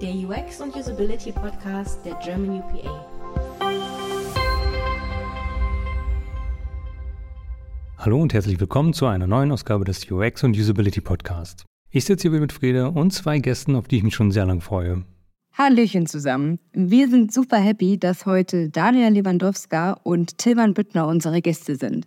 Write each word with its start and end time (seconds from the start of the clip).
der 0.00 0.14
UX 0.14 0.60
und 0.60 0.76
Usability 0.76 1.32
Podcast 1.32 2.04
der 2.04 2.14
German 2.24 2.60
UPA. 2.60 3.06
Hallo 7.98 8.22
und 8.22 8.32
herzlich 8.32 8.60
willkommen 8.60 8.92
zu 8.92 9.06
einer 9.06 9.26
neuen 9.26 9.50
Ausgabe 9.50 9.84
des 9.84 10.08
UX 10.08 10.44
und 10.44 10.56
Usability 10.56 11.00
Podcast. 11.00 11.64
Ich 11.90 12.04
sitze 12.04 12.30
hier 12.30 12.38
mit 12.38 12.52
Frieda 12.52 12.86
und 12.86 13.12
zwei 13.12 13.40
Gästen, 13.40 13.74
auf 13.74 13.88
die 13.88 13.96
ich 13.96 14.04
mich 14.04 14.14
schon 14.14 14.30
sehr 14.30 14.46
lange 14.46 14.60
freue. 14.60 15.02
Hallöchen 15.54 16.06
zusammen. 16.06 16.60
Wir 16.72 17.08
sind 17.08 17.32
super 17.32 17.56
happy, 17.56 17.98
dass 17.98 18.24
heute 18.24 18.68
Daria 18.68 19.08
Lewandowska 19.08 19.98
und 20.04 20.38
Tilman 20.38 20.74
Büttner 20.74 21.08
unsere 21.08 21.42
Gäste 21.42 21.74
sind. 21.74 22.06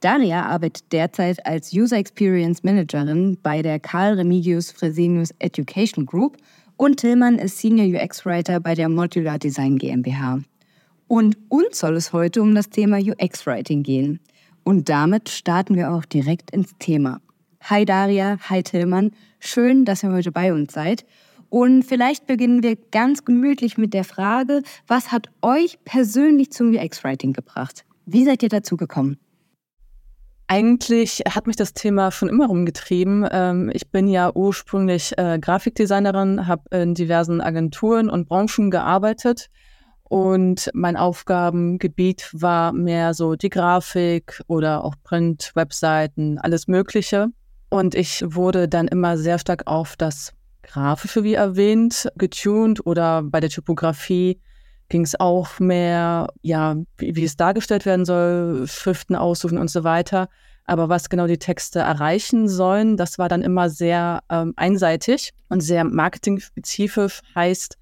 Daria 0.00 0.46
arbeitet 0.46 0.92
derzeit 0.92 1.46
als 1.46 1.72
User 1.72 1.98
Experience 1.98 2.64
Managerin 2.64 3.38
bei 3.42 3.62
der 3.62 3.78
Karl 3.78 4.14
Remigius 4.14 4.72
Fresenius 4.72 5.30
Education 5.38 6.04
Group 6.04 6.36
und 6.78 6.98
Tillmann 6.98 7.38
ist 7.38 7.58
Senior 7.58 8.00
UX 8.00 8.24
Writer 8.24 8.60
bei 8.60 8.74
der 8.74 8.88
Modular 8.88 9.38
Design 9.38 9.78
GmbH. 9.78 10.38
Und 11.08 11.36
uns 11.48 11.80
soll 11.80 11.96
es 11.96 12.12
heute 12.12 12.40
um 12.40 12.54
das 12.54 12.70
Thema 12.70 12.98
UX 12.98 13.46
Writing 13.46 13.82
gehen. 13.82 14.20
Und 14.62 14.88
damit 14.88 15.28
starten 15.28 15.74
wir 15.74 15.92
auch 15.92 16.04
direkt 16.04 16.52
ins 16.52 16.76
Thema. 16.78 17.20
Hi 17.64 17.84
Daria, 17.84 18.38
hi 18.48 18.62
Tillmann, 18.62 19.10
schön, 19.40 19.84
dass 19.84 20.04
ihr 20.04 20.12
heute 20.12 20.30
bei 20.30 20.52
uns 20.52 20.72
seid. 20.72 21.04
Und 21.50 21.82
vielleicht 21.82 22.26
beginnen 22.28 22.62
wir 22.62 22.76
ganz 22.92 23.24
gemütlich 23.24 23.76
mit 23.76 23.92
der 23.92 24.04
Frage, 24.04 24.62
was 24.86 25.10
hat 25.10 25.28
euch 25.42 25.78
persönlich 25.84 26.52
zum 26.52 26.72
UX-Writing 26.74 27.32
gebracht? 27.32 27.84
Wie 28.06 28.24
seid 28.24 28.42
ihr 28.44 28.50
dazu 28.50 28.76
gekommen? 28.76 29.18
Eigentlich 30.50 31.22
hat 31.28 31.46
mich 31.46 31.56
das 31.56 31.74
Thema 31.74 32.10
schon 32.10 32.30
immer 32.30 32.46
rumgetrieben. 32.46 33.28
Ähm, 33.30 33.70
ich 33.74 33.90
bin 33.90 34.08
ja 34.08 34.34
ursprünglich 34.34 35.16
äh, 35.18 35.38
Grafikdesignerin, 35.38 36.46
habe 36.46 36.62
in 36.70 36.94
diversen 36.94 37.42
Agenturen 37.42 38.08
und 38.08 38.26
Branchen 38.28 38.70
gearbeitet 38.70 39.50
und 40.04 40.70
mein 40.72 40.96
Aufgabengebiet 40.96 42.30
war 42.32 42.72
mehr 42.72 43.12
so 43.12 43.36
die 43.36 43.50
Grafik 43.50 44.42
oder 44.46 44.84
auch 44.84 44.94
Print, 45.04 45.52
Webseiten, 45.54 46.38
alles 46.38 46.66
Mögliche. 46.66 47.28
Und 47.68 47.94
ich 47.94 48.24
wurde 48.26 48.68
dann 48.68 48.88
immer 48.88 49.18
sehr 49.18 49.38
stark 49.38 49.66
auf 49.66 49.96
das 49.96 50.32
Grafische, 50.62 51.24
wie 51.24 51.34
erwähnt, 51.34 52.08
getuned 52.16 52.86
oder 52.86 53.22
bei 53.22 53.40
der 53.40 53.50
Typografie 53.50 54.40
ging 54.88 55.02
es 55.02 55.18
auch 55.18 55.58
mehr, 55.58 56.28
ja, 56.42 56.76
wie, 56.96 57.16
wie, 57.16 57.24
es 57.24 57.36
dargestellt 57.36 57.86
werden 57.86 58.04
soll, 58.04 58.66
Schriften 58.66 59.16
aussuchen 59.16 59.58
und 59.58 59.70
so 59.70 59.84
weiter. 59.84 60.28
Aber 60.64 60.88
was 60.88 61.08
genau 61.08 61.26
die 61.26 61.38
Texte 61.38 61.78
erreichen 61.80 62.48
sollen, 62.48 62.96
das 62.96 63.18
war 63.18 63.28
dann 63.28 63.42
immer 63.42 63.70
sehr 63.70 64.20
ähm, 64.30 64.52
einseitig 64.56 65.32
und 65.48 65.60
sehr 65.60 65.84
marketing-spezifisch. 65.84 67.22
Heißt, 67.34 67.78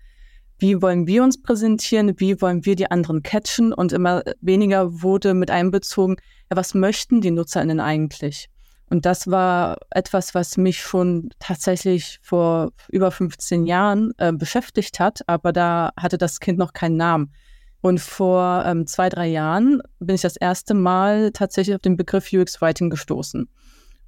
wie 0.58 0.80
wollen 0.80 1.06
wir 1.06 1.22
uns 1.22 1.42
präsentieren, 1.42 2.18
wie 2.18 2.40
wollen 2.40 2.64
wir 2.64 2.76
die 2.76 2.90
anderen 2.90 3.22
catchen 3.22 3.72
und 3.72 3.92
immer 3.92 4.22
weniger 4.40 5.02
wurde 5.02 5.34
mit 5.34 5.50
einbezogen, 5.50 6.16
ja, 6.50 6.56
was 6.56 6.74
möchten 6.74 7.20
die 7.20 7.30
NutzerInnen 7.30 7.80
eigentlich? 7.80 8.48
Und 8.88 9.04
das 9.04 9.28
war 9.28 9.78
etwas, 9.90 10.34
was 10.34 10.56
mich 10.56 10.80
schon 10.80 11.30
tatsächlich 11.40 12.20
vor 12.22 12.72
über 12.88 13.10
15 13.10 13.66
Jahren 13.66 14.12
äh, 14.18 14.32
beschäftigt 14.32 15.00
hat, 15.00 15.22
aber 15.26 15.52
da 15.52 15.92
hatte 15.96 16.18
das 16.18 16.38
Kind 16.38 16.58
noch 16.58 16.72
keinen 16.72 16.96
Namen. 16.96 17.32
Und 17.80 18.00
vor 18.00 18.64
ähm, 18.66 18.86
zwei, 18.86 19.08
drei 19.08 19.26
Jahren 19.26 19.80
bin 19.98 20.14
ich 20.14 20.22
das 20.22 20.36
erste 20.36 20.74
Mal 20.74 21.30
tatsächlich 21.32 21.74
auf 21.74 21.82
den 21.82 21.96
Begriff 21.96 22.32
UX 22.32 22.60
Writing 22.60 22.90
gestoßen. 22.90 23.48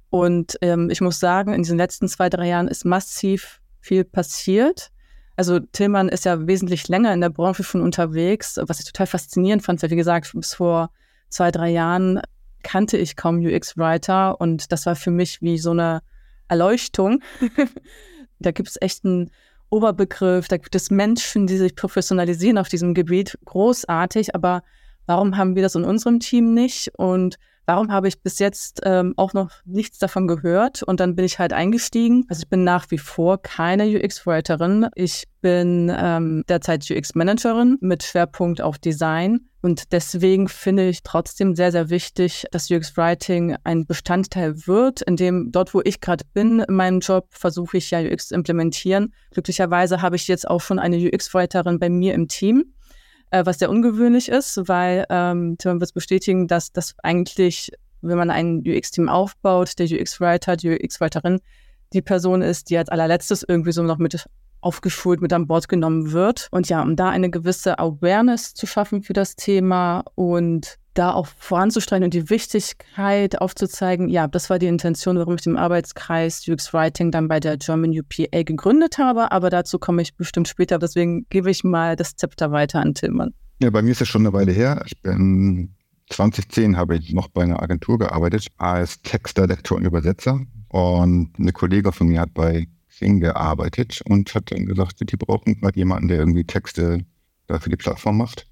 Und 0.09 0.57
ähm, 0.61 0.89
ich 0.89 1.01
muss 1.01 1.19
sagen, 1.19 1.53
in 1.53 1.63
diesen 1.63 1.77
letzten 1.77 2.07
zwei, 2.07 2.29
drei 2.29 2.47
Jahren 2.47 2.67
ist 2.67 2.85
massiv 2.85 3.61
viel 3.79 4.03
passiert. 4.03 4.89
Also 5.35 5.59
Tillmann 5.59 6.09
ist 6.09 6.25
ja 6.25 6.47
wesentlich 6.47 6.87
länger 6.87 7.13
in 7.13 7.21
der 7.21 7.29
Branche 7.29 7.63
schon 7.63 7.81
unterwegs, 7.81 8.59
was 8.67 8.79
ich 8.79 8.85
total 8.85 9.07
faszinierend 9.07 9.63
fand, 9.63 9.81
weil 9.81 9.91
wie 9.91 9.95
gesagt, 9.95 10.31
bis 10.33 10.55
vor 10.55 10.89
zwei, 11.29 11.51
drei 11.51 11.69
Jahren 11.69 12.21
kannte 12.63 12.97
ich 12.97 13.15
kaum 13.15 13.39
UX-Writer 13.39 14.39
und 14.39 14.71
das 14.71 14.85
war 14.85 14.95
für 14.95 15.11
mich 15.11 15.41
wie 15.41 15.57
so 15.57 15.71
eine 15.71 16.01
Erleuchtung. 16.47 17.21
da 18.39 18.51
gibt 18.51 18.69
es 18.69 18.77
echt 18.81 19.05
einen 19.05 19.31
Oberbegriff, 19.69 20.47
da 20.47 20.57
gibt 20.57 20.75
es 20.75 20.89
Menschen, 20.89 21.47
die 21.47 21.57
sich 21.57 21.75
professionalisieren 21.75 22.57
auf 22.57 22.69
diesem 22.69 22.93
Gebiet, 22.93 23.37
großartig, 23.45 24.33
aber 24.35 24.63
warum 25.05 25.37
haben 25.37 25.55
wir 25.55 25.63
das 25.63 25.75
in 25.75 25.83
unserem 25.83 26.19
Team 26.19 26.53
nicht? 26.53 26.91
Und 26.97 27.37
warum 27.69 27.91
habe 27.91 28.07
ich 28.07 28.23
bis 28.23 28.39
jetzt 28.39 28.81
ähm, 28.83 29.13
auch 29.15 29.33
noch 29.33 29.51
nichts 29.63 29.99
davon 29.99 30.27
gehört? 30.27 30.81
Und 30.81 30.99
dann 30.99 31.15
bin 31.15 31.23
ich 31.23 31.37
halt 31.37 31.53
eingestiegen. 31.53 32.25
Also 32.27 32.41
ich 32.41 32.49
bin 32.49 32.63
nach 32.63 32.89
wie 32.89 32.97
vor 32.97 33.39
keine 33.39 33.85
UX-Writerin. 33.85 34.87
Ich 34.95 35.25
bin 35.41 35.95
ähm, 35.95 36.43
derzeit 36.49 36.89
UX-Managerin 36.89 37.77
mit 37.79 38.01
Schwerpunkt 38.01 38.59
auf 38.59 38.79
Design. 38.79 39.41
Und 39.61 39.91
deswegen 39.91 40.47
finde 40.47 40.89
ich 40.89 41.03
trotzdem 41.03 41.55
sehr, 41.55 41.71
sehr 41.71 41.91
wichtig, 41.91 42.47
dass 42.51 42.71
UX-Writing 42.71 43.57
ein 43.63 43.85
Bestandteil 43.85 44.65
wird, 44.65 45.03
in 45.03 45.15
dem 45.15 45.51
dort, 45.51 45.75
wo 45.75 45.81
ich 45.83 46.01
gerade 46.01 46.25
bin 46.33 46.61
in 46.61 46.73
meinem 46.73 47.01
Job, 47.01 47.27
versuche 47.29 47.77
ich 47.77 47.91
ja 47.91 47.99
UX 47.99 48.29
zu 48.29 48.35
implementieren. 48.35 49.13
Glücklicherweise 49.29 50.01
habe 50.01 50.15
ich 50.15 50.27
jetzt 50.27 50.49
auch 50.49 50.61
schon 50.61 50.79
eine 50.79 50.97
UX-Writerin 50.97 51.77
bei 51.77 51.89
mir 51.89 52.15
im 52.15 52.27
Team 52.29 52.73
äh, 53.31 53.45
was 53.45 53.59
sehr 53.59 53.69
ungewöhnlich 53.69 54.29
ist, 54.29 54.67
weil 54.67 55.05
ähm, 55.09 55.57
Tim 55.57 55.79
wird 55.79 55.93
bestätigen, 55.93 56.47
dass 56.47 56.71
das 56.71 56.95
eigentlich, 57.03 57.71
wenn 58.01 58.17
man 58.17 58.29
ein 58.29 58.63
UX-Team 58.65 59.09
aufbaut, 59.09 59.77
der 59.79 59.87
UX-Writer, 59.87 60.55
die 60.55 60.71
UX-Writerin, 60.71 61.39
die 61.93 62.01
Person 62.01 62.41
ist, 62.41 62.69
die 62.69 62.77
als 62.77 62.89
allerletztes 62.89 63.43
irgendwie 63.47 63.71
so 63.71 63.83
noch 63.83 63.97
mit 63.97 64.25
aufgeschult, 64.61 65.21
mit 65.21 65.33
an 65.33 65.47
Bord 65.47 65.67
genommen 65.69 66.11
wird. 66.11 66.47
Und 66.51 66.69
ja, 66.69 66.81
um 66.81 66.95
da 66.95 67.09
eine 67.09 67.29
gewisse 67.29 67.79
Awareness 67.79 68.53
zu 68.53 68.67
schaffen 68.67 69.01
für 69.01 69.13
das 69.13 69.35
Thema 69.35 70.03
und 70.15 70.77
da 70.93 71.13
auch 71.13 71.27
voranzustreiten 71.27 72.03
und 72.03 72.13
die 72.13 72.29
Wichtigkeit 72.29 73.39
aufzuzeigen, 73.39 74.09
ja, 74.09 74.27
das 74.27 74.49
war 74.49 74.59
die 74.59 74.67
Intention, 74.67 75.17
warum 75.17 75.35
ich 75.35 75.41
den 75.41 75.55
Arbeitskreis 75.55 76.45
UX 76.47 76.73
Writing 76.73 77.11
dann 77.11 77.27
bei 77.27 77.39
der 77.39 77.57
German 77.57 77.97
UPA 77.97 78.43
gegründet 78.43 78.97
habe, 78.97 79.31
aber 79.31 79.49
dazu 79.49 79.79
komme 79.79 80.01
ich 80.01 80.15
bestimmt 80.15 80.47
später, 80.47 80.77
deswegen 80.77 81.25
gebe 81.29 81.49
ich 81.49 81.63
mal 81.63 81.95
das 81.95 82.15
Zepter 82.15 82.51
weiter 82.51 82.79
an 82.79 82.95
Tillmann. 82.95 83.33
Ja, 83.61 83.69
bei 83.69 83.81
mir 83.81 83.91
ist 83.91 84.01
es 84.01 84.07
schon 84.07 84.23
eine 84.23 84.33
Weile 84.33 84.51
her. 84.51 84.81
Ich 84.85 85.01
bin 85.01 85.75
2010 86.09 86.75
habe 86.75 86.97
ich 86.97 87.13
noch 87.13 87.27
bei 87.29 87.43
einer 87.43 87.61
Agentur 87.61 87.99
gearbeitet 87.99 88.47
als 88.57 89.01
Texter, 89.01 89.47
Lektor 89.47 89.77
und 89.77 89.85
Übersetzer 89.85 90.39
und 90.69 91.31
eine 91.37 91.51
Kollegin 91.51 91.91
von 91.91 92.07
mir 92.07 92.21
hat 92.21 92.33
bei 92.33 92.67
Xing 92.99 93.21
gearbeitet 93.21 94.01
und 94.05 94.35
hat 94.35 94.51
dann 94.51 94.65
gesagt, 94.65 94.99
die 94.99 95.17
brauchen 95.17 95.57
mal 95.61 95.71
jemanden, 95.73 96.09
der 96.09 96.19
irgendwie 96.19 96.43
Texte 96.43 97.05
da 97.47 97.59
für 97.59 97.69
die 97.69 97.77
Plattform 97.77 98.17
macht. 98.17 98.45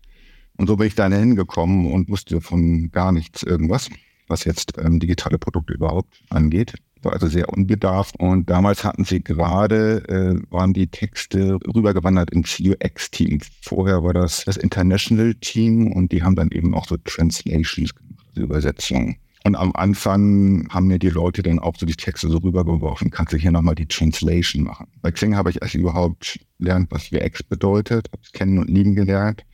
Und 0.57 0.67
so 0.67 0.77
bin 0.77 0.87
ich 0.87 0.95
da 0.95 1.09
hingekommen 1.09 1.91
und 1.91 2.09
wusste 2.09 2.39
von 2.39 2.89
gar 2.91 3.11
nichts 3.11 3.43
irgendwas, 3.43 3.89
was 4.27 4.45
jetzt 4.45 4.77
ähm, 4.77 4.99
digitale 4.99 5.37
Produkte 5.37 5.73
überhaupt 5.73 6.23
angeht. 6.29 6.75
War 7.03 7.13
also 7.13 7.27
sehr 7.27 7.49
unbedarft. 7.49 8.19
Und 8.19 8.49
damals 8.49 8.83
hatten 8.83 9.03
sie 9.03 9.21
gerade, 9.21 10.03
äh, 10.07 10.51
waren 10.51 10.73
die 10.73 10.87
Texte 10.87 11.59
rübergewandert 11.75 12.31
ins 12.31 12.57
UX-Team. 12.59 13.39
Vorher 13.61 14.01
war 14.03 14.13
das 14.13 14.45
das 14.45 14.57
International 14.57 15.35
Team 15.35 15.91
und 15.91 16.11
die 16.11 16.23
haben 16.23 16.35
dann 16.35 16.49
eben 16.51 16.73
auch 16.73 16.87
so 16.87 16.95
Translations 16.97 17.93
gemacht, 17.93 18.25
also 18.29 18.41
Übersetzungen. 18.41 19.17
Und 19.47 19.55
am 19.55 19.71
Anfang 19.75 20.67
haben 20.71 20.87
mir 20.87 20.99
die 20.99 21.07
Leute 21.07 21.41
dann 21.41 21.57
auch 21.59 21.77
so 21.77 21.85
die 21.85 21.95
Texte 21.95 22.27
so 22.27 22.39
rübergeworfen, 22.39 23.11
kannst 23.11 23.31
du 23.31 23.37
hier 23.37 23.51
nochmal 23.51 23.75
die 23.75 23.85
Translation 23.85 24.65
machen. 24.65 24.87
Bei 25.01 25.09
Xing 25.09 25.37
habe 25.37 25.49
ich 25.49 25.61
erst 25.61 25.73
überhaupt 25.73 26.37
gelernt, 26.59 26.91
was 26.91 27.13
UX 27.13 27.43
bedeutet, 27.43 28.09
habe 28.11 28.21
es 28.21 28.33
kennen 28.33 28.57
und 28.57 28.69
lieben 28.69 28.93
gelernt 28.93 29.45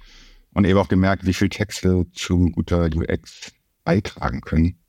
und 0.55 0.65
eben 0.65 0.79
auch 0.79 0.87
gemerkt, 0.87 1.27
wie 1.27 1.33
viel 1.33 1.49
Texte 1.49 2.07
zu 2.11 2.49
guter 2.49 2.89
UX 2.95 3.51
beitragen 3.83 4.41
können. 4.41 4.79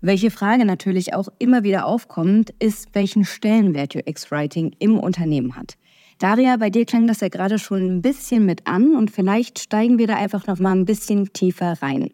Welche 0.00 0.32
Frage 0.32 0.64
natürlich 0.64 1.14
auch 1.14 1.28
immer 1.38 1.62
wieder 1.62 1.86
aufkommt, 1.86 2.50
ist, 2.58 2.88
welchen 2.92 3.24
Stellenwert 3.24 3.94
UX-Writing 3.94 4.74
im 4.80 4.98
Unternehmen 4.98 5.54
hat. 5.54 5.74
Daria, 6.18 6.56
bei 6.56 6.70
dir 6.70 6.86
klang 6.86 7.06
das 7.06 7.20
ja 7.20 7.28
gerade 7.28 7.60
schon 7.60 7.86
ein 7.86 8.02
bisschen 8.02 8.46
mit 8.46 8.66
an 8.66 8.96
und 8.96 9.12
vielleicht 9.12 9.60
steigen 9.60 9.98
wir 9.98 10.08
da 10.08 10.16
einfach 10.16 10.48
noch 10.48 10.58
mal 10.58 10.72
ein 10.72 10.86
bisschen 10.86 11.32
tiefer 11.32 11.80
rein. 11.80 12.10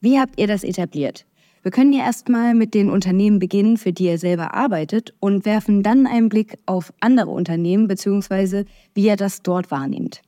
Wie 0.00 0.20
habt 0.20 0.38
ihr 0.38 0.46
das 0.46 0.62
etabliert? 0.62 1.26
Wir 1.62 1.70
können 1.70 1.92
ja 1.92 2.04
erstmal 2.04 2.54
mit 2.54 2.72
den 2.72 2.88
Unternehmen 2.88 3.38
beginnen, 3.38 3.76
für 3.76 3.92
die 3.92 4.06
ihr 4.06 4.18
selber 4.18 4.54
arbeitet 4.54 5.14
und 5.20 5.44
werfen 5.44 5.82
dann 5.82 6.06
einen 6.06 6.30
Blick 6.30 6.58
auf 6.64 6.92
andere 7.00 7.30
Unternehmen 7.30 7.86
bzw. 7.86 8.64
wie 8.94 9.06
ihr 9.06 9.16
das 9.16 9.42
dort 9.42 9.70
wahrnehmt. 9.70 10.22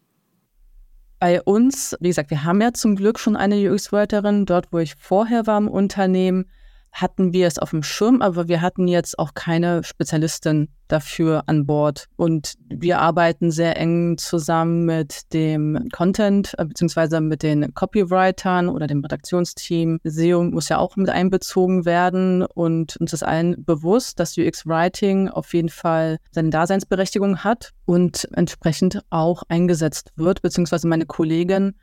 Bei 1.18 1.40
uns, 1.40 1.96
wie 2.00 2.08
gesagt, 2.08 2.30
wir 2.30 2.44
haben 2.44 2.60
ja 2.60 2.72
zum 2.72 2.96
Glück 2.96 3.18
schon 3.18 3.36
eine 3.36 3.56
UX-Writerin. 3.70 4.44
Dort, 4.44 4.72
wo 4.72 4.78
ich 4.78 4.94
vorher 4.96 5.46
war 5.46 5.56
im 5.56 5.68
Unternehmen, 5.68 6.46
hatten 6.92 7.32
wir 7.32 7.46
es 7.46 7.58
auf 7.58 7.70
dem 7.70 7.82
Schirm, 7.82 8.22
aber 8.22 8.48
wir 8.48 8.60
hatten 8.60 8.86
jetzt 8.86 9.18
auch 9.18 9.34
keine 9.34 9.82
Spezialistin 9.82 10.68
dafür 10.88 11.44
an 11.46 11.64
Bord. 11.66 12.06
Und 12.16 12.54
wir 12.68 13.00
arbeiten 13.00 13.50
sehr 13.50 13.78
eng 13.78 14.18
zusammen 14.18 14.84
mit 14.84 15.32
dem 15.32 15.88
Content 15.90 16.54
äh, 16.58 16.66
beziehungsweise 16.66 17.20
mit 17.20 17.42
den 17.42 17.72
Copywritern 17.74 18.68
oder 18.68 18.86
dem 18.86 19.00
Redaktionsteam. 19.00 19.98
SEO 20.04 20.44
muss 20.44 20.68
ja 20.68 20.78
auch 20.78 20.96
mit 20.96 21.08
einbezogen 21.08 21.86
werden 21.86 22.42
und 22.42 22.96
uns 22.98 23.12
ist 23.14 23.22
allen 23.22 23.64
bewusst, 23.64 24.20
dass 24.20 24.36
UX 24.36 24.66
Writing 24.66 25.28
auf 25.28 25.54
jeden 25.54 25.70
Fall 25.70 26.18
seine 26.30 26.50
Daseinsberechtigung 26.50 27.38
hat 27.38 27.70
und 27.86 28.28
entsprechend 28.34 29.02
auch 29.08 29.42
eingesetzt 29.48 30.12
wird, 30.16 30.42
beziehungsweise 30.42 30.86
meine 30.86 31.06
Kollegin 31.06 31.74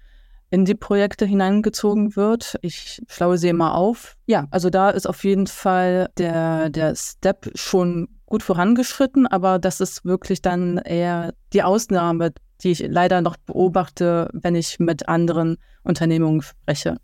in 0.51 0.65
die 0.65 0.75
Projekte 0.75 1.25
hineingezogen 1.25 2.15
wird. 2.15 2.57
Ich 2.61 3.01
schlaue 3.07 3.37
sie 3.37 3.49
immer 3.49 3.75
auf. 3.75 4.15
Ja, 4.25 4.47
also 4.51 4.69
da 4.69 4.89
ist 4.89 5.07
auf 5.07 5.23
jeden 5.23 5.47
Fall 5.47 6.09
der, 6.17 6.69
der 6.69 6.95
Step 6.95 7.51
schon 7.55 8.07
gut 8.25 8.43
vorangeschritten, 8.43 9.27
aber 9.27 9.59
das 9.59 9.79
ist 9.79 10.05
wirklich 10.05 10.41
dann 10.41 10.77
eher 10.77 11.33
die 11.53 11.63
Ausnahme, 11.63 12.31
die 12.61 12.71
ich 12.71 12.85
leider 12.87 13.21
noch 13.21 13.37
beobachte, 13.37 14.29
wenn 14.33 14.55
ich 14.55 14.79
mit 14.79 15.07
anderen 15.07 15.57
Unternehmungen 15.83 16.41
spreche. 16.41 16.97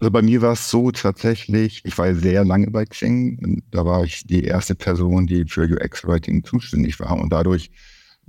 Also 0.00 0.10
bei 0.10 0.22
mir 0.22 0.40
war 0.40 0.52
es 0.52 0.70
so 0.70 0.90
tatsächlich, 0.90 1.82
ich 1.84 1.96
war 1.98 2.14
sehr 2.14 2.44
lange 2.44 2.70
bei 2.70 2.86
Xing. 2.86 3.62
Da 3.70 3.84
war 3.84 4.02
ich 4.04 4.26
die 4.26 4.44
erste 4.44 4.74
Person, 4.74 5.26
die 5.26 5.44
für 5.44 5.64
UX-Writing 5.64 6.42
zuständig 6.42 6.98
war 7.00 7.18
und 7.18 7.30
dadurch 7.30 7.70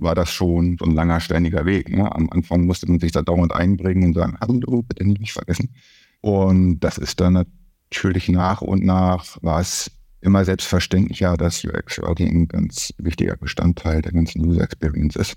war 0.01 0.15
das 0.15 0.31
schon 0.31 0.77
so 0.77 0.85
ein 0.85 0.95
langer, 0.95 1.19
steiniger 1.19 1.65
Weg. 1.65 1.89
Ne? 1.89 2.13
Am 2.13 2.29
Anfang 2.29 2.65
musste 2.65 2.87
man 2.87 2.99
sich 2.99 3.11
da 3.11 3.21
dauernd 3.21 3.53
einbringen 3.53 4.05
und 4.05 4.13
sagen, 4.13 4.37
hallo, 4.41 4.81
bitte 4.81 5.05
nicht 5.05 5.33
vergessen. 5.33 5.69
Und 6.21 6.79
das 6.79 6.97
ist 6.97 7.19
dann 7.19 7.33
natürlich 7.33 8.29
nach 8.29 8.61
und 8.61 8.83
nach 8.83 9.37
war 9.41 9.59
es 9.59 9.91
immer 10.21 10.45
selbstverständlicher, 10.45 11.35
dass 11.37 11.63
UX-Writing 11.63 12.29
ein 12.29 12.47
ganz 12.47 12.93
wichtiger 12.97 13.35
Bestandteil 13.37 14.01
der 14.01 14.11
ganzen 14.11 14.45
User 14.45 14.63
Experience 14.63 15.15
ist 15.15 15.35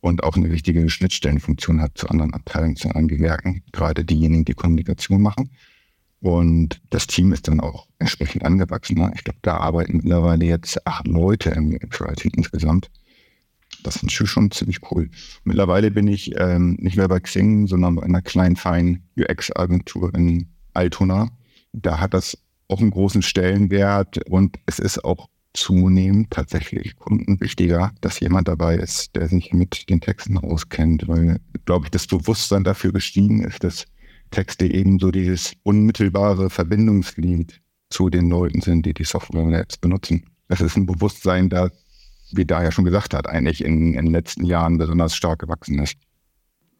und 0.00 0.22
auch 0.22 0.36
eine 0.36 0.50
wichtige 0.50 0.88
Schnittstellenfunktion 0.88 1.80
hat 1.80 1.98
zu 1.98 2.08
anderen 2.08 2.32
Abteilungen, 2.34 2.76
zu 2.76 2.88
anderen 2.88 3.08
Gewerken, 3.08 3.62
gerade 3.72 4.04
diejenigen, 4.04 4.44
die 4.44 4.54
Kommunikation 4.54 5.20
machen. 5.20 5.50
Und 6.20 6.80
das 6.90 7.06
Team 7.06 7.32
ist 7.32 7.48
dann 7.48 7.60
auch 7.60 7.86
entsprechend 7.98 8.44
angewachsen. 8.44 8.98
Ne? 8.98 9.12
Ich 9.14 9.24
glaube, 9.24 9.38
da 9.42 9.58
arbeiten 9.58 9.98
mittlerweile 9.98 10.46
jetzt 10.46 10.84
acht 10.86 11.06
Leute 11.06 11.50
im 11.50 11.72
UX-Writing 11.72 12.32
insgesamt. 12.36 12.90
Das 13.82 14.02
ist 14.02 14.12
schon 14.12 14.50
ziemlich 14.50 14.78
cool. 14.90 15.10
Mittlerweile 15.44 15.90
bin 15.90 16.08
ich 16.08 16.32
ähm, 16.36 16.76
nicht 16.80 16.96
mehr 16.96 17.08
bei 17.08 17.20
Xing, 17.20 17.66
sondern 17.66 17.96
bei 17.96 18.02
einer 18.02 18.22
kleinen, 18.22 18.56
feinen 18.56 19.08
UX-Agentur 19.16 20.14
in 20.14 20.48
Altona. 20.74 21.30
Da 21.72 22.00
hat 22.00 22.14
das 22.14 22.38
auch 22.68 22.80
einen 22.80 22.90
großen 22.90 23.22
Stellenwert 23.22 24.18
und 24.28 24.58
es 24.66 24.78
ist 24.78 25.04
auch 25.04 25.28
zunehmend 25.54 26.30
tatsächlich 26.30 26.96
Kunden 26.96 27.40
wichtiger, 27.40 27.92
dass 28.00 28.20
jemand 28.20 28.48
dabei 28.48 28.76
ist, 28.76 29.16
der 29.16 29.28
sich 29.28 29.52
mit 29.52 29.88
den 29.88 30.00
Texten 30.00 30.38
auskennt, 30.38 31.08
weil, 31.08 31.40
glaube 31.64 31.86
ich, 31.86 31.90
das 31.90 32.06
Bewusstsein 32.06 32.64
dafür 32.64 32.92
gestiegen 32.92 33.42
ist, 33.42 33.64
dass 33.64 33.86
Texte 34.30 34.66
eben 34.66 34.98
so 34.98 35.10
dieses 35.10 35.52
unmittelbare 35.62 36.50
Verbindungsglied 36.50 37.60
zu 37.90 38.10
den 38.10 38.28
Leuten 38.28 38.60
sind, 38.60 38.84
die 38.84 38.94
die 38.94 39.04
Software 39.04 39.42
und 39.42 39.54
Apps 39.54 39.78
benutzen. 39.78 40.26
Das 40.48 40.60
ist 40.60 40.76
ein 40.76 40.86
Bewusstsein, 40.86 41.48
das 41.48 41.72
wie 42.32 42.44
da 42.44 42.62
ja 42.62 42.72
schon 42.72 42.84
gesagt 42.84 43.14
hat, 43.14 43.28
eigentlich 43.28 43.64
in, 43.64 43.94
in 43.94 44.06
den 44.06 44.12
letzten 44.12 44.44
Jahren 44.44 44.78
besonders 44.78 45.14
stark 45.14 45.40
gewachsen 45.40 45.78
ist. 45.78 45.96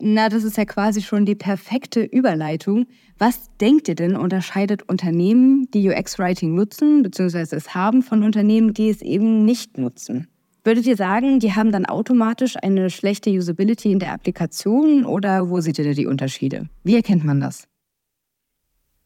Na, 0.00 0.29
das 0.29 0.45
ist 0.45 0.56
ja 0.56 0.65
quasi 0.65 1.03
schon 1.03 1.27
die 1.27 1.35
perfekte 1.35 2.03
Überleitung. 2.03 2.87
Was 3.19 3.50
denkt 3.61 3.89
ihr 3.89 3.97
denn 3.97 4.15
unterscheidet 4.15 4.83
Unternehmen, 4.85 5.69
die 5.75 5.89
UX-Writing 5.89 6.55
nutzen, 6.55 7.03
beziehungsweise 7.03 7.56
es 7.56 7.75
haben, 7.75 8.03
von 8.03 8.23
Unternehmen, 8.23 8.75
die 8.75 8.91
es 8.91 9.03
eben 9.03 9.45
nicht 9.45 9.77
nutzen? 9.77 10.29
Würdet 10.62 10.87
ihr 10.87 10.97
sagen, 10.97 11.41
die 11.41 11.53
haben 11.55 11.73
dann 11.73 11.85
automatisch 11.85 12.55
eine 12.62 12.91
schlechte 12.91 13.31
Usability 13.31 13.91
in 13.91 13.99
der 13.99 14.12
Applikation 14.12 15.05
oder 15.05 15.49
wo 15.50 15.61
seht 15.61 15.79
ihr 15.79 15.85
da 15.85 15.93
die 15.93 16.06
Unterschiede? 16.06 16.69
Wie 16.85 16.95
erkennt 16.95 17.25
man 17.25 17.41
das? 17.41 17.67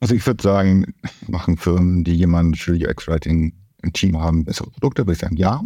Also 0.01 0.15
ich 0.15 0.27
würde 0.27 0.43
sagen, 0.43 0.93
machen 1.27 1.57
Firmen, 1.57 2.05
die 2.05 2.15
jemanden 2.15 2.55
für 2.55 2.73
UX-Writing 2.73 3.55
im 3.83 3.93
Team 3.95 4.21
haben, 4.21 4.45
bessere 4.45 4.71
Produkte, 4.71 5.03
würde 5.03 5.13
ich 5.13 5.19
sagen, 5.21 5.37
ja 5.37 5.63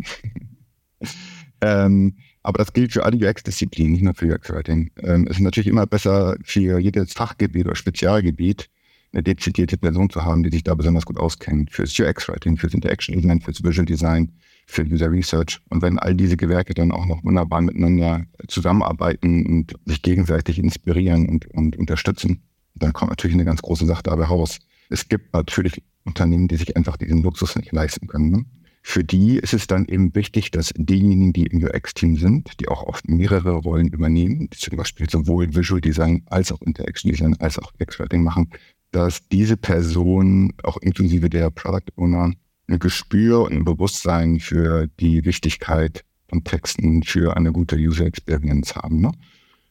ähm, 1.60 2.16
aber 2.43 2.58
das 2.58 2.72
gilt 2.72 2.93
für 2.93 3.04
alle 3.04 3.16
UX-Disziplinen, 3.16 3.93
nicht 3.93 4.02
nur 4.02 4.14
für 4.14 4.32
UX-Writing. 4.32 4.90
Ähm, 5.02 5.26
es 5.28 5.37
ist 5.37 5.43
natürlich 5.43 5.66
immer 5.66 5.87
besser, 5.87 6.37
für 6.44 6.78
jedes 6.78 7.12
Fachgebiet 7.12 7.66
oder 7.66 7.75
Spezialgebiet 7.75 8.70
eine 9.12 9.22
dezidierte 9.22 9.76
Person 9.76 10.10
zu 10.10 10.25
haben, 10.25 10.43
die 10.43 10.50
sich 10.50 10.62
da 10.62 10.75
besonders 10.75 11.06
gut 11.06 11.19
auskennt. 11.19 11.72
Fürs 11.72 11.98
UX-Writing, 11.98 12.56
fürs 12.56 12.75
Interaction 12.75 13.14
Design, 13.14 13.40
fürs 13.40 13.64
Visual 13.64 13.87
Design, 13.87 14.32
für 14.66 14.82
User 14.82 15.10
Research. 15.10 15.60
Und 15.70 15.82
wenn 15.82 15.98
all 15.98 16.14
diese 16.14 16.37
Gewerke 16.37 16.75
dann 16.75 16.93
auch 16.93 17.06
noch 17.06 17.25
wunderbar 17.25 17.62
miteinander 17.62 18.26
zusammenarbeiten 18.49 19.46
und 19.46 19.75
sich 19.87 20.02
gegenseitig 20.02 20.58
inspirieren 20.58 21.28
und, 21.28 21.46
und 21.52 21.76
unterstützen, 21.76 22.42
dann 22.75 22.92
kommt 22.92 23.10
natürlich 23.10 23.34
eine 23.34 23.44
ganz 23.44 23.62
große 23.62 23.87
Sache 23.87 24.02
dabei 24.02 24.25
raus. 24.25 24.58
Es 24.90 25.08
gibt 25.08 25.32
natürlich 25.32 25.82
Unternehmen, 26.04 26.49
die 26.49 26.56
sich 26.56 26.76
einfach 26.76 26.96
diesen 26.96 27.22
Luxus 27.22 27.56
nicht 27.56 27.72
leisten 27.72 28.06
können. 28.06 28.31
Ne? 28.31 28.44
Für 28.88 29.02
die 29.02 29.38
ist 29.38 29.52
es 29.52 29.66
dann 29.66 29.86
eben 29.86 30.14
wichtig, 30.14 30.52
dass 30.52 30.72
diejenigen, 30.76 31.32
die 31.32 31.46
im 31.46 31.62
UX-Team 31.62 32.16
sind, 32.16 32.60
die 32.60 32.68
auch 32.68 32.84
oft 32.84 33.08
mehrere 33.08 33.50
Rollen 33.50 33.88
übernehmen, 33.88 34.48
zum 34.52 34.76
Beispiel 34.76 35.10
sowohl 35.10 35.52
Visual 35.52 35.80
Design 35.80 36.22
als 36.26 36.52
auch 36.52 36.62
Interaction 36.62 37.10
Design 37.10 37.34
als 37.40 37.58
auch 37.58 37.72
UX-Writing 37.80 38.22
machen, 38.22 38.48
dass 38.92 39.26
diese 39.28 39.56
Person 39.56 40.52
auch 40.62 40.76
inklusive 40.76 41.28
der 41.28 41.50
Product 41.50 41.90
Owner 41.96 42.32
ein 42.68 42.78
Gespür 42.78 43.42
und 43.42 43.54
ein 43.54 43.64
Bewusstsein 43.64 44.38
für 44.38 44.86
die 45.00 45.24
Wichtigkeit 45.24 46.04
von 46.28 46.44
Texten 46.44 47.02
für 47.02 47.36
eine 47.36 47.50
gute 47.50 47.74
User 47.74 48.06
Experience 48.06 48.76
haben. 48.76 49.00
Ne? 49.00 49.10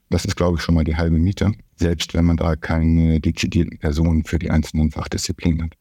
Das 0.10 0.26
ist, 0.26 0.36
glaube 0.36 0.58
ich, 0.58 0.62
schon 0.62 0.76
mal 0.76 0.84
die 0.84 0.98
halbe 0.98 1.18
Miete, 1.18 1.54
selbst 1.78 2.14
wenn 2.16 2.26
man 2.26 2.36
da 2.36 2.58
keine 2.58 3.22
dezidierten 3.22 3.80
Personen 3.80 4.26
für 4.26 4.40
die 4.40 4.52
einzelnen 4.52 4.92
Fachdisziplinen 4.92 5.64
hat. 5.64 5.78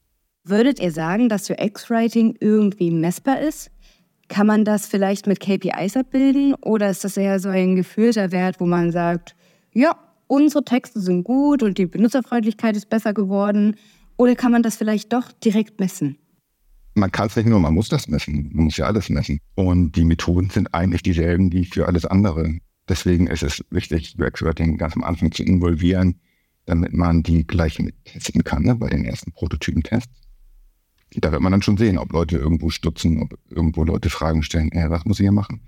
Würdet 0.46 0.78
ihr 0.78 0.92
sagen, 0.92 1.30
dass 1.30 1.48
UX-Writing 1.48 2.36
irgendwie 2.38 2.90
messbar 2.90 3.40
ist? 3.40 3.70
Kann 4.28 4.46
man 4.46 4.66
das 4.66 4.86
vielleicht 4.86 5.26
mit 5.26 5.40
KPIs 5.40 5.96
abbilden 5.96 6.52
oder 6.56 6.90
ist 6.90 7.02
das 7.02 7.16
eher 7.16 7.40
so 7.40 7.48
ein 7.48 7.76
gefühlter 7.76 8.30
Wert, 8.30 8.60
wo 8.60 8.66
man 8.66 8.92
sagt, 8.92 9.34
ja, 9.72 9.96
unsere 10.26 10.62
Texte 10.62 11.00
sind 11.00 11.24
gut 11.24 11.62
und 11.62 11.78
die 11.78 11.86
Benutzerfreundlichkeit 11.86 12.76
ist 12.76 12.90
besser 12.90 13.14
geworden? 13.14 13.76
Oder 14.18 14.34
kann 14.34 14.52
man 14.52 14.62
das 14.62 14.76
vielleicht 14.76 15.14
doch 15.14 15.32
direkt 15.32 15.80
messen? 15.80 16.18
Man 16.94 17.10
kann 17.10 17.28
es 17.28 17.36
nicht 17.36 17.48
nur, 17.48 17.58
man 17.58 17.72
muss 17.72 17.88
das 17.88 18.06
messen. 18.06 18.50
Man 18.52 18.66
muss 18.66 18.76
ja 18.76 18.84
alles 18.84 19.08
messen. 19.08 19.40
Und 19.54 19.92
die 19.92 20.04
Methoden 20.04 20.50
sind 20.50 20.74
eigentlich 20.74 21.02
dieselben 21.02 21.52
wie 21.52 21.64
für 21.64 21.86
alles 21.88 22.04
andere. 22.04 22.58
Deswegen 22.86 23.28
ist 23.28 23.42
es 23.42 23.64
wichtig, 23.70 24.16
UX-Writing 24.18 24.76
ganz 24.76 24.94
am 24.94 25.04
Anfang 25.04 25.32
zu 25.32 25.42
involvieren, 25.42 26.20
damit 26.66 26.92
man 26.92 27.22
die 27.22 27.46
gleichen 27.46 27.92
testen 28.04 28.44
kann, 28.44 28.64
ne, 28.64 28.74
bei 28.74 28.90
den 28.90 29.06
ersten 29.06 29.32
Prototypentests. 29.32 30.23
Da 31.16 31.30
wird 31.30 31.42
man 31.42 31.52
dann 31.52 31.62
schon 31.62 31.76
sehen, 31.76 31.98
ob 31.98 32.12
Leute 32.12 32.36
irgendwo 32.36 32.70
stutzen, 32.70 33.22
ob 33.22 33.38
irgendwo 33.48 33.84
Leute 33.84 34.10
Fragen 34.10 34.42
stellen, 34.42 34.72
äh, 34.72 34.90
was 34.90 35.04
muss 35.04 35.20
ich 35.20 35.24
hier 35.24 35.32
machen? 35.32 35.60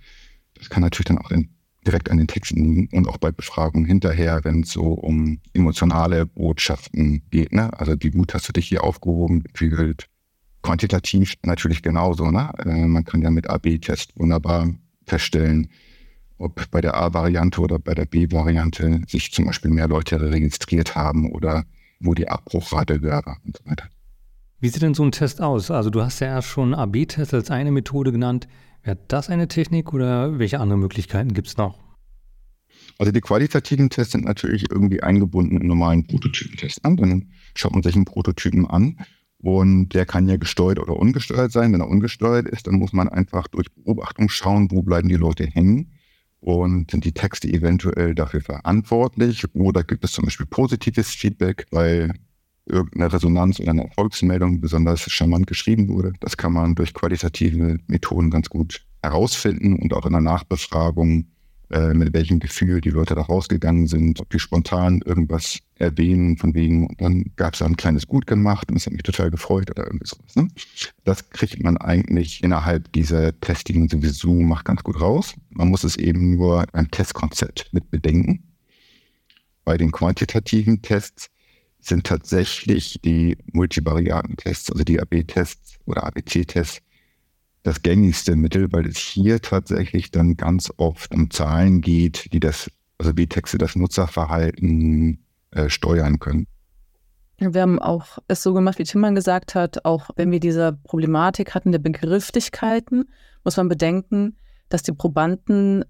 Das 0.55 0.71
kann 0.71 0.83
natürlich 0.83 1.07
dann 1.07 1.19
auch 1.19 1.31
in, 1.31 1.51
direkt 1.87 2.11
an 2.11 2.19
den 2.19 2.27
Texten 2.27 2.57
liegen 2.57 2.89
und 2.97 3.09
auch 3.09 3.19
bei 3.19 3.31
Befragungen 3.31 3.87
hinterher, 3.87 4.41
wenn 4.43 4.63
es 4.63 4.71
so 4.71 4.93
um 4.93 5.39
emotionale 5.53 6.27
Botschaften 6.27 7.23
geht. 7.31 7.53
Ne? 7.53 7.71
Also 7.79 7.95
wie 8.01 8.11
gut 8.11 8.35
hast 8.35 8.49
du 8.49 8.53
dich 8.53 8.69
hier 8.69 8.83
aufgehoben 8.83 9.45
gefühlt? 9.45 10.07
Quantitativ 10.63 11.35
natürlich 11.43 11.83
genauso. 11.83 12.31
Ne? 12.31 12.51
Äh, 12.65 12.87
man 12.87 13.05
kann 13.05 13.23
ja 13.23 13.31
mit 13.31 13.49
AB-Test 13.49 14.19
wunderbar 14.19 14.69
feststellen, 15.07 15.69
ob 16.39 16.71
bei 16.71 16.81
der 16.81 16.95
A-Variante 16.95 17.61
oder 17.61 17.79
bei 17.79 17.95
der 17.95 18.05
B-Variante 18.05 19.03
sich 19.07 19.33
zum 19.33 19.47
Beispiel 19.47 19.71
mehr 19.71 19.89
Leute 19.89 20.21
registriert 20.21 20.97
haben 20.97 21.31
oder 21.31 21.65
wo 22.01 22.15
die 22.15 22.29
Abbruchrate 22.29 23.01
wäre 23.03 23.37
und 23.45 23.57
so 23.57 23.71
weiter. 23.71 23.89
Wie 24.59 24.69
sieht 24.71 24.81
denn 24.81 24.95
so 24.95 25.05
ein 25.05 25.13
Test 25.13 25.43
aus? 25.43 25.71
Also 25.71 25.91
du 25.91 26.03
hast 26.03 26.21
ja 26.21 26.29
erst 26.29 26.49
schon 26.49 26.75
AB-Test 26.75 27.35
als 27.35 27.51
eine 27.51 27.71
Methode 27.71 28.11
genannt. 28.11 28.49
Wäre 28.83 28.99
das 29.09 29.29
eine 29.29 29.49
Technik 29.49 29.93
oder 29.93 30.39
welche 30.39 30.61
anderen 30.61 30.81
Möglichkeiten 30.81 31.35
gibt 31.35 31.49
es 31.49 31.57
noch? 31.59 31.79
Also 32.99 33.13
die 33.13 33.21
qualitativen 33.21 33.91
Tests 33.91 34.13
sind 34.13 34.25
natürlich 34.25 34.71
irgendwie 34.71 35.03
eingebunden 35.03 35.61
in 35.61 35.67
normalen 35.67 36.07
Prototypentests 36.07 36.83
an. 36.85 36.97
Dann 36.97 37.31
schaut 37.55 37.73
man 37.73 37.83
sich 37.83 37.95
einen 37.95 38.07
Prototypen 38.07 38.67
an 38.67 38.97
und 39.39 39.91
der 39.91 40.07
kann 40.07 40.27
ja 40.27 40.39
gesteuert 40.39 40.79
oder 40.79 40.97
ungesteuert 40.97 41.53
sein. 41.53 41.75
Wenn 41.75 41.83
er 41.83 41.89
ungesteuert 41.89 42.49
ist, 42.49 42.67
dann 42.67 42.77
muss 42.77 42.95
man 42.95 43.11
einfach 43.11 43.49
durch 43.49 43.67
Beobachtung 43.75 44.31
schauen, 44.31 44.71
wo 44.71 44.81
bleiben 44.81 45.11
die 45.11 45.17
Leute 45.17 45.45
hängen 45.45 45.93
und 46.41 46.91
sind 46.91 47.05
die 47.05 47.13
Texte 47.13 47.49
eventuell 47.49 48.15
dafür 48.15 48.41
verantwortlich 48.41 49.45
oder 49.55 49.85
gibt 49.85 50.05
es 50.05 50.13
zum 50.13 50.25
Beispiel 50.25 50.47
positives 50.47 51.11
Feedback, 51.11 51.67
weil 51.71 52.13
irgendeine 52.67 53.13
Resonanz 53.13 53.61
oder 53.61 53.71
eine 53.71 53.85
Erfolgsmeldung 53.85 54.61
besonders 54.61 55.01
charmant 55.01 55.47
geschrieben 55.47 55.89
wurde. 55.89 56.13
Das 56.21 56.37
kann 56.37 56.53
man 56.53 56.75
durch 56.75 56.95
qualitative 56.95 57.79
Methoden 57.87 58.31
ganz 58.31 58.49
gut 58.49 58.85
herausfinden 59.03 59.77
und 59.77 59.93
auch 59.95 60.07
in 60.07 60.13
der 60.13 60.21
Nachbefragung 60.21 61.27
äh, 61.71 61.95
mit 61.95 62.13
welchem 62.13 62.39
Gefühl 62.39 62.81
die 62.81 62.91
Leute 62.91 63.17
da 63.17 63.23
rausgegangen 63.23 63.89
sind, 63.89 64.21
ob 64.21 64.31
die 64.31 64.39
spontan 64.39 65.01
irgendwas 65.05 65.59
erwähnen 65.75 66.37
von 66.37 66.55
wegen, 66.55 66.87
und 66.87 67.01
dann 67.01 67.25
gab 67.35 67.55
es 67.55 67.59
da 67.59 67.67
ein 67.67 67.77
kleines 67.77 68.07
Gut 68.07 68.29
gemacht 68.29 68.71
und 68.71 68.77
es 68.77 68.87
hat 68.87 68.93
mich 68.93 69.03
total 69.03 69.33
gefreut 69.33 69.69
oder 69.73 69.85
irgendwie 69.85 70.07
sowas. 70.07 70.37
Ne? 70.37 70.47
Das 71.03 71.29
kriegt 71.31 71.61
man 71.61 71.77
eigentlich 71.77 72.45
innerhalb 72.45 72.93
dieser 72.93 73.39
Tests, 73.41 73.65
die 73.65 73.73
man 73.73 73.89
sowieso 73.89 74.33
macht, 74.33 74.65
ganz 74.65 74.85
gut 74.85 75.01
raus. 75.01 75.35
Man 75.51 75.69
muss 75.69 75.83
es 75.83 75.97
eben 75.97 76.37
nur 76.37 76.67
beim 76.71 76.89
Testkonzept 76.89 77.69
mit 77.73 77.91
bedenken. 77.91 78.45
Bei 79.65 79.77
den 79.77 79.91
quantitativen 79.91 80.83
Tests 80.83 81.31
sind 81.89 82.07
tatsächlich 82.07 83.01
die 83.05 83.37
Multivarianten-Tests, 83.53 84.71
also 84.71 84.85
die 84.85 85.01
AB-Tests 85.01 85.79
oder 85.87 86.05
ABC-Tests, 86.05 86.81
das 87.63 87.83
gängigste 87.83 88.37
Mittel, 88.37 88.73
weil 88.73 88.87
es 88.87 88.99
hier 88.99 89.41
tatsächlich 89.43 90.11
dann 90.11 90.37
ganz 90.37 90.73
oft 90.77 91.13
um 91.13 91.31
Zahlen 91.31 91.81
geht, 91.81 92.33
die 92.33 92.41
das, 92.41 92.71
also 92.99 93.17
wie 93.17 93.27
Texte 93.27 93.59
das 93.59 93.75
Nutzerverhalten 93.75 95.25
äh, 95.51 95.69
steuern 95.69 96.19
können. 96.19 96.47
Wir 97.39 97.61
haben 97.61 97.79
auch 97.79 98.19
es 98.29 98.43
so 98.43 98.55
gemacht, 98.55 98.79
wie 98.79 98.85
Timmann 98.85 99.15
gesagt 99.15 99.55
hat, 99.55 99.85
auch 99.85 100.11
wenn 100.17 100.31
wir 100.31 100.41
diese 100.41 100.79
Problematik 100.85 101.55
hatten 101.55 101.71
der 101.71 101.81
Begrifflichkeiten, 101.81 103.11
muss 103.45 103.59
man 103.59 103.69
bedenken, 103.69 104.37
dass 104.69 104.83
die 104.83 104.93
Probanden 104.93 105.85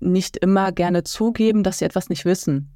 nicht 0.00 0.36
immer 0.38 0.72
gerne 0.72 1.04
zugeben, 1.04 1.62
dass 1.62 1.78
sie 1.78 1.84
etwas 1.84 2.08
nicht 2.08 2.24
wissen. 2.24 2.71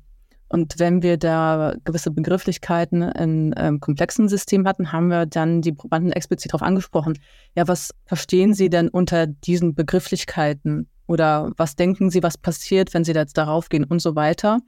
Und 0.49 0.79
wenn 0.79 1.03
wir 1.03 1.17
da 1.17 1.75
gewisse 1.85 2.11
Begrifflichkeiten 2.11 3.03
in 3.03 3.55
ähm, 3.57 3.81
komplexen 3.81 4.29
Systemen 4.29 4.69
hatten, 4.69 4.93
haben 4.93 5.09
wir 5.09 5.27
dann 5.27 5.61
die 5.61 5.73
Probanden 5.73 6.13
explizit 6.13 6.53
darauf 6.53 6.63
angesprochen. 6.63 7.19
Ja, 7.57 7.67
was 7.67 7.93
verstehen 8.05 8.55
Sie 8.55 8.71
denn 8.71 8.89
unter 8.89 9.27
diesen 9.27 9.75
Begrifflichkeiten? 9.75 10.89
Oder 11.09 11.53
was 11.57 11.75
denken 11.77 12.11
Sie, 12.11 12.23
was 12.23 12.39
passiert, 12.39 12.95
wenn 12.95 13.05
Sie 13.05 13.13
da 13.13 13.21
jetzt 13.21 13.39
darauf 13.39 13.69
gehen 13.69 13.85
und 13.85 14.01
so 14.01 14.15
weiter? 14.15 14.61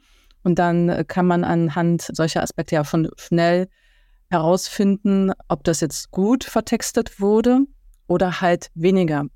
Und 0.42 0.58
dann 0.58 1.06
kann 1.06 1.26
man 1.26 1.44
anhand 1.44 2.08
solcher 2.12 2.42
Aspekte 2.42 2.76
ja 2.76 2.84
schon 2.84 3.08
schnell 3.16 3.68
herausfinden, 4.30 5.32
ob 5.48 5.64
das 5.64 5.80
jetzt 5.80 6.10
gut 6.10 6.44
vertextet 6.44 7.20
wurde 7.20 7.60
oder 8.06 8.40
halt 8.40 8.70
weniger. 8.74 9.26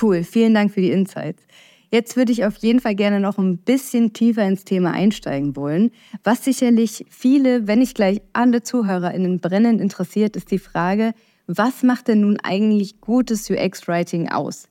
Cool, 0.00 0.24
vielen 0.24 0.54
Dank 0.54 0.72
für 0.72 0.80
die 0.80 0.90
Insights. 0.90 1.44
Jetzt 1.92 2.16
würde 2.16 2.32
ich 2.32 2.46
auf 2.46 2.56
jeden 2.56 2.80
Fall 2.80 2.94
gerne 2.94 3.20
noch 3.20 3.36
ein 3.36 3.58
bisschen 3.58 4.14
tiefer 4.14 4.48
ins 4.48 4.64
Thema 4.64 4.92
einsteigen 4.92 5.56
wollen. 5.56 5.90
Was 6.24 6.42
sicherlich 6.42 7.04
viele, 7.10 7.66
wenn 7.66 7.80
nicht 7.80 7.94
gleich 7.94 8.22
alle 8.32 8.62
ZuhörerInnen 8.62 9.40
brennend 9.40 9.78
interessiert, 9.78 10.34
ist 10.34 10.50
die 10.50 10.58
Frage, 10.58 11.12
was 11.46 11.82
macht 11.82 12.08
denn 12.08 12.22
nun 12.22 12.38
eigentlich 12.42 13.02
gutes 13.02 13.50
UX-Writing 13.50 14.30
aus? 14.30 14.68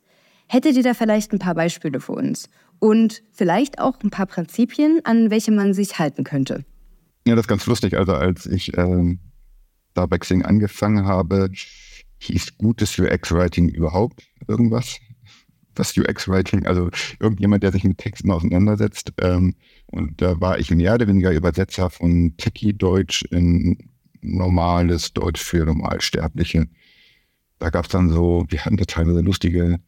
Hättet 0.48 0.76
ihr 0.76 0.82
da 0.82 0.96
vielleicht 0.96 1.32
ein 1.32 1.38
paar 1.38 1.54
Beispiele 1.54 2.00
für 2.00 2.14
uns? 2.14 2.50
Und 2.80 3.22
vielleicht 3.32 3.78
auch 3.78 4.02
ein 4.04 4.10
paar 4.10 4.26
Prinzipien, 4.26 5.02
an 5.04 5.30
welche 5.30 5.52
man 5.52 5.76
sich 5.76 6.00
halten 6.00 6.24
könnte? 6.24 6.66
Ja, 7.28 7.36
das 7.36 7.44
ist 7.44 7.50
ganz 7.50 7.68
lustig. 7.68 8.00
Also 8.00 8.14
als 8.14 8.48
ich 8.48 8.76
ähm, 8.80 9.20
da 9.94 10.08
bei 10.08 10.18
Xing 10.18 10.44
angefangen 10.44 11.06
habe, 11.06 11.52
hieß 12.18 12.58
gutes 12.58 12.98
UX-Writing 12.98 13.70
überhaupt 13.70 14.24
irgendwas 14.48 14.98
das 15.76 15.98
UX-Writing, 15.98 16.66
also 16.66 16.90
irgendjemand, 17.20 17.64
der 17.64 17.72
sich 17.72 17.84
mit 17.84 17.98
Texten 17.98 18.32
auseinandersetzt. 18.32 19.14
Ähm, 19.20 19.56
und 19.88 20.22
da 20.22 20.40
war 20.40 20.60
ich 20.60 20.72
mehr 20.72 20.96
oder 20.96 21.08
weniger 21.08 21.32
Übersetzer 21.32 21.90
von 21.90 22.36
Techie-Deutsch 22.38 23.24
in 23.32 23.78
normales 24.22 25.14
Deutsch 25.14 25.42
für 25.42 25.66
Normalsterbliche. 25.66 26.68
Da 27.60 27.70
gab 27.70 27.86
es 27.86 27.92
dann 27.92 28.10
so, 28.10 28.46
wir 28.50 28.66
hatten 28.66 28.78
da 28.78 28.86
teilweise 28.86 29.22
lustige 29.22 29.80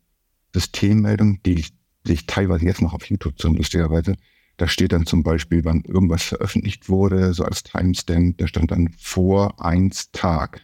Systemmeldungen, 0.54 1.40
die, 1.46 1.66
die 2.06 2.14
ich 2.14 2.26
teilweise 2.26 2.66
jetzt 2.66 2.82
noch 2.82 2.94
auf 2.94 3.06
YouTube 3.06 3.42
so 3.42 3.50
lustigerweise. 3.50 4.16
Da 4.58 4.68
steht 4.68 4.92
dann 4.92 5.06
zum 5.06 5.24
Beispiel, 5.24 5.66
wann 5.66 5.82
irgendwas 5.82 6.24
veröffentlicht 6.24 6.88
wurde, 6.90 7.34
so 7.34 7.44
als 7.44 7.64
Timestamp, 7.64 8.38
da 8.38 8.48
stand 8.48 8.72
dann 8.72 8.90
vor 9.00 9.64
eins 9.64 10.12
Tag. 10.12 10.62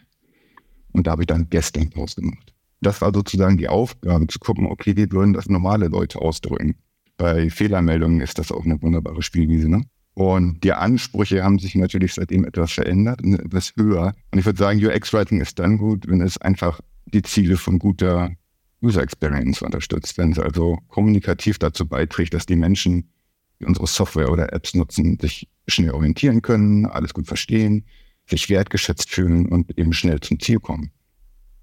Und 0.92 1.06
da 1.06 1.12
habe 1.12 1.22
ich 1.22 1.26
dann 1.26 1.48
gestern 1.50 1.90
gemacht. 1.90 2.49
Das 2.80 3.00
war 3.00 3.12
sozusagen 3.12 3.58
die 3.58 3.68
Aufgabe, 3.68 4.26
zu 4.26 4.38
gucken, 4.38 4.66
okay, 4.66 4.96
wie 4.96 5.10
würden 5.10 5.34
das 5.34 5.48
normale 5.48 5.88
Leute 5.88 6.20
ausdrücken. 6.20 6.76
Bei 7.16 7.50
Fehlermeldungen 7.50 8.20
ist 8.20 8.38
das 8.38 8.50
auch 8.50 8.64
eine 8.64 8.80
wunderbare 8.80 9.22
Spielwiese. 9.22 9.68
Ne? 9.68 9.84
Und 10.14 10.64
die 10.64 10.72
Ansprüche 10.72 11.44
haben 11.44 11.58
sich 11.58 11.74
natürlich 11.74 12.14
seitdem 12.14 12.44
etwas 12.44 12.72
verändert 12.72 13.22
und 13.22 13.34
etwas 13.34 13.72
höher. 13.76 14.14
Und 14.30 14.38
ich 14.38 14.46
würde 14.46 14.58
sagen, 14.58 14.84
UX-Writing 14.84 15.40
ist 15.40 15.58
dann 15.58 15.78
gut, 15.78 16.08
wenn 16.08 16.20
es 16.20 16.38
einfach 16.38 16.80
die 17.06 17.22
Ziele 17.22 17.56
von 17.56 17.78
guter 17.78 18.30
User 18.82 19.02
Experience 19.02 19.62
unterstützt, 19.62 20.16
wenn 20.16 20.32
es 20.32 20.38
also 20.38 20.78
kommunikativ 20.88 21.58
dazu 21.58 21.86
beiträgt, 21.86 22.34
dass 22.34 22.46
die 22.46 22.56
Menschen, 22.56 23.10
die 23.60 23.66
unsere 23.66 23.86
Software 23.86 24.30
oder 24.30 24.52
Apps 24.52 24.74
nutzen, 24.74 25.18
sich 25.20 25.48
schnell 25.68 25.90
orientieren 25.90 26.42
können, 26.42 26.86
alles 26.86 27.12
gut 27.12 27.26
verstehen, 27.26 27.84
sich 28.26 28.48
wertgeschätzt 28.48 29.10
fühlen 29.10 29.46
und 29.46 29.76
eben 29.78 29.92
schnell 29.92 30.20
zum 30.20 30.40
Ziel 30.40 30.60
kommen. 30.60 30.90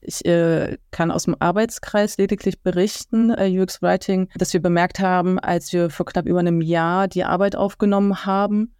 Ich 0.01 0.25
äh, 0.25 0.77
kann 0.92 1.12
aus 1.12 1.24
dem 1.24 1.36
Arbeitskreis 1.39 2.18
lediglich 2.18 2.62
berichten, 2.62 3.32
äh, 3.32 3.50
UX 3.50 3.82
Writing, 3.82 4.30
dass 4.36 4.54
wir 4.54 4.62
bemerkt 4.62 5.00
haben, 5.00 5.39
als 5.39 5.74
wir 5.74 5.89
vor 5.89 6.06
knapp 6.06 6.27
über 6.27 6.39
einem 6.39 6.62
Jahr 6.62 7.08
die 7.08 7.24
Arbeit 7.24 7.56
aufgenommen 7.56 8.25
haben, 8.25 8.74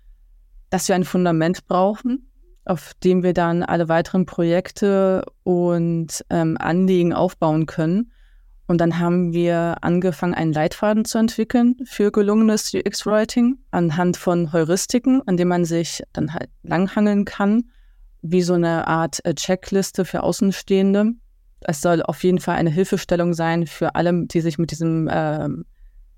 dass 0.70 0.88
wir 0.88 0.96
ein 0.96 1.06
Fundament 1.06 1.66
brauchen, 1.68 2.32
auf 2.66 2.94
dem 3.04 3.24
wir 3.24 3.34
dann 3.34 3.64
alle 3.64 3.90
weiteren 3.90 4.26
Projekte 4.26 5.26
und 5.44 6.24
ähm, 6.30 6.58
Anliegen 6.60 7.14
aufbauen 7.14 7.66
können. 7.66 8.12
Und 8.68 8.82
dann 8.82 9.00
haben 9.00 9.32
wir 9.32 9.78
angefangen, 9.82 10.34
einen 10.34 10.52
Leitfaden 10.52 11.06
zu 11.06 11.18
entwickeln 11.18 11.78
für 11.86 12.12
gelungenes 12.12 12.74
UX-Writing 12.74 13.58
anhand 13.72 14.18
von 14.18 14.52
Heuristiken, 14.52 15.22
an 15.26 15.38
denen 15.38 15.50
man 15.50 15.66
sich 15.66 16.04
dann 16.12 16.34
halt 16.34 16.50
langhangeln 16.64 17.24
kann 17.24 17.64
wie 18.22 18.42
so 18.42 18.54
eine 18.54 18.88
Art 18.88 19.24
äh, 19.26 19.34
Checkliste 19.34 20.06
für 20.06 20.24
Außenstehende. 20.24 21.14
Es 21.62 21.82
soll 21.82 22.04
auf 22.04 22.24
jeden 22.24 22.40
Fall 22.40 22.56
eine 22.56 22.70
Hilfestellung 22.70 23.34
sein 23.34 23.68
für 23.68 23.96
alle, 23.96 24.26
die 24.26 24.42
sich 24.42 24.58
mit 24.58 24.72
diesem 24.72 25.08
äh, 25.08 25.48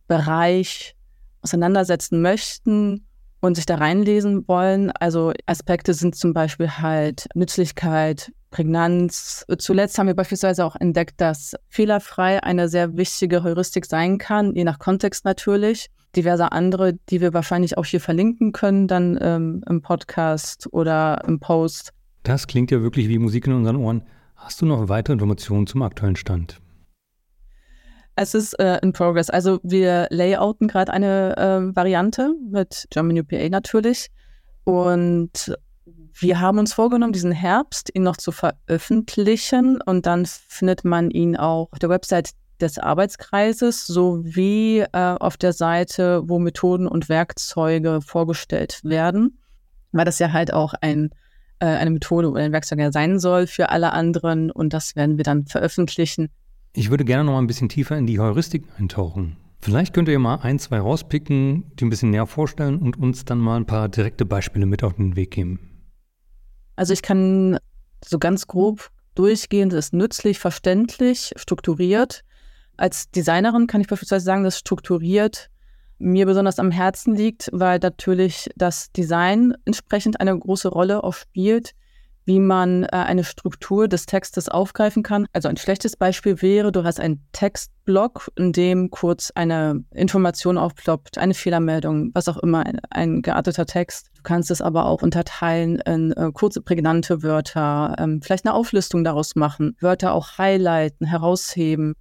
Bereich 0.07 0.95
auseinandersetzen 1.41 2.21
möchten 2.21 3.05
und 3.41 3.55
sich 3.55 3.65
da 3.65 3.75
reinlesen 3.75 4.47
wollen. 4.47 4.91
Also 4.91 5.31
Aspekte 5.45 5.93
sind 5.93 6.15
zum 6.15 6.33
Beispiel 6.33 6.69
halt 6.69 7.27
Nützlichkeit, 7.35 8.31
Prägnanz. 8.51 9.45
Zuletzt 9.59 9.97
haben 9.97 10.07
wir 10.07 10.15
beispielsweise 10.15 10.65
auch 10.65 10.75
entdeckt, 10.75 11.21
dass 11.21 11.55
fehlerfrei 11.69 12.43
eine 12.43 12.67
sehr 12.67 12.97
wichtige 12.97 13.43
Heuristik 13.43 13.85
sein 13.85 14.17
kann, 14.17 14.55
je 14.55 14.63
nach 14.63 14.79
Kontext 14.79 15.23
natürlich 15.23 15.89
diverse 16.15 16.51
andere, 16.51 16.93
die 17.09 17.21
wir 17.21 17.33
wahrscheinlich 17.33 17.77
auch 17.77 17.85
hier 17.85 18.01
verlinken 18.01 18.51
können, 18.51 18.87
dann 18.87 19.17
ähm, 19.21 19.63
im 19.67 19.81
Podcast 19.81 20.67
oder 20.71 21.23
im 21.27 21.39
Post. 21.39 21.91
Das 22.23 22.47
klingt 22.47 22.71
ja 22.71 22.81
wirklich 22.81 23.07
wie 23.07 23.19
Musik 23.19 23.47
in 23.47 23.53
unseren 23.53 23.75
Ohren. 23.75 24.03
Hast 24.35 24.61
du 24.61 24.65
noch 24.65 24.89
weitere 24.89 25.13
Informationen 25.13 25.67
zum 25.67 25.81
aktuellen 25.81 26.15
Stand? 26.15 26.59
Es 28.15 28.33
ist 28.33 28.59
äh, 28.59 28.79
in 28.81 28.91
Progress. 28.91 29.29
Also 29.29 29.59
wir 29.63 30.07
layouten 30.09 30.67
gerade 30.67 30.91
eine 30.91 31.37
äh, 31.37 31.75
Variante 31.75 32.33
mit 32.51 32.85
German 32.89 33.19
UPA 33.19 33.47
natürlich. 33.49 34.09
Und 34.65 35.55
wir 36.19 36.41
haben 36.41 36.59
uns 36.59 36.73
vorgenommen, 36.73 37.13
diesen 37.13 37.31
Herbst 37.31 37.89
ihn 37.93 38.03
noch 38.03 38.17
zu 38.17 38.31
veröffentlichen. 38.31 39.81
Und 39.81 40.05
dann 40.05 40.25
findet 40.25 40.83
man 40.83 41.11
ihn 41.11 41.37
auch 41.37 41.69
auf 41.71 41.79
der 41.79 41.89
Website 41.89 42.31
des 42.61 42.77
Arbeitskreises 42.77 43.87
sowie 43.87 44.79
äh, 44.79 45.15
auf 45.19 45.37
der 45.37 45.53
Seite, 45.53 46.23
wo 46.25 46.39
Methoden 46.39 46.87
und 46.87 47.09
Werkzeuge 47.09 48.01
vorgestellt 48.01 48.81
werden, 48.83 49.39
weil 49.91 50.05
das 50.05 50.19
ja 50.19 50.31
halt 50.31 50.53
auch 50.53 50.73
ein, 50.81 51.09
äh, 51.59 51.65
eine 51.65 51.91
Methode 51.91 52.29
oder 52.29 52.43
ein 52.43 52.51
Werkzeug 52.51 52.93
sein 52.93 53.19
soll 53.19 53.47
für 53.47 53.69
alle 53.69 53.93
anderen 53.93 54.51
und 54.51 54.73
das 54.73 54.95
werden 54.95 55.17
wir 55.17 55.23
dann 55.23 55.45
veröffentlichen. 55.45 56.29
Ich 56.73 56.89
würde 56.89 57.05
gerne 57.05 57.23
noch 57.23 57.33
mal 57.33 57.39
ein 57.39 57.47
bisschen 57.47 57.69
tiefer 57.69 57.97
in 57.97 58.05
die 58.05 58.19
Heuristik 58.19 58.65
eintauchen. 58.77 59.37
Vielleicht 59.61 59.93
könnt 59.93 60.07
ihr 60.07 60.19
mal 60.19 60.35
ein, 60.35 60.57
zwei 60.57 60.79
rauspicken, 60.79 61.65
die 61.75 61.85
ein 61.85 61.89
bisschen 61.89 62.11
näher 62.11 62.27
vorstellen 62.27 62.79
und 62.79 62.97
uns 62.97 63.25
dann 63.25 63.39
mal 63.39 63.57
ein 63.57 63.65
paar 63.65 63.89
direkte 63.89 64.25
Beispiele 64.25 64.65
mit 64.65 64.83
auf 64.83 64.93
den 64.93 65.15
Weg 65.15 65.31
geben. 65.31 65.59
Also 66.75 66.93
ich 66.93 67.01
kann 67.01 67.57
so 68.05 68.19
ganz 68.19 68.47
grob 68.47 68.89
durchgehen, 69.15 69.69
das 69.69 69.87
ist 69.87 69.93
nützlich, 69.93 70.39
verständlich, 70.39 71.33
strukturiert. 71.35 72.23
Als 72.79 73.11
Designerin 73.11 73.67
kann 73.67 73.81
ich 73.81 73.87
beispielsweise 73.87 74.23
sagen, 74.23 74.45
dass 74.45 74.57
strukturiert 74.57 75.49
mir 75.97 76.25
besonders 76.25 76.59
am 76.59 76.71
Herzen 76.71 77.13
liegt, 77.13 77.49
weil 77.51 77.77
natürlich 77.79 78.49
das 78.55 78.89
Design 78.93 79.53
entsprechend 79.65 80.21
eine 80.21 80.39
große 80.39 80.69
Rolle 80.69 81.03
auch 81.03 81.13
spielt, 81.13 81.73
wie 82.23 82.39
man 82.39 82.85
äh, 82.85 82.87
eine 82.91 83.25
Struktur 83.25 83.89
des 83.89 84.05
Textes 84.05 84.47
aufgreifen 84.47 85.03
kann. 85.03 85.25
Also 85.33 85.49
ein 85.49 85.57
schlechtes 85.57 85.97
Beispiel 85.97 86.41
wäre, 86.41 86.71
du 86.71 86.85
hast 86.85 87.01
einen 87.01 87.21
Textblock, 87.33 88.31
in 88.37 88.53
dem 88.53 88.89
kurz 88.91 89.29
eine 89.35 89.83
Information 89.91 90.57
aufploppt, 90.57 91.17
eine 91.17 91.33
Fehlermeldung, 91.33 92.11
was 92.13 92.29
auch 92.29 92.37
immer, 92.37 92.63
ein, 92.91 93.21
gearteter 93.21 93.65
Text. 93.65 94.09
Du 94.15 94.21
kannst 94.23 94.51
es 94.51 94.61
aber 94.61 94.85
auch 94.85 95.01
unterteilen 95.01 95.81
in 95.85 96.13
äh, 96.13 96.31
kurze, 96.33 96.61
prägnante 96.61 97.23
Wörter, 97.23 97.97
ähm, 97.99 98.21
vielleicht 98.21 98.45
eine 98.45 98.53
Auflistung 98.53 99.03
daraus 99.03 99.35
machen, 99.35 99.75
Wörter 99.81 100.13
auch 100.13 100.37
highlighten, 100.37 101.05
herausheben 101.05 101.95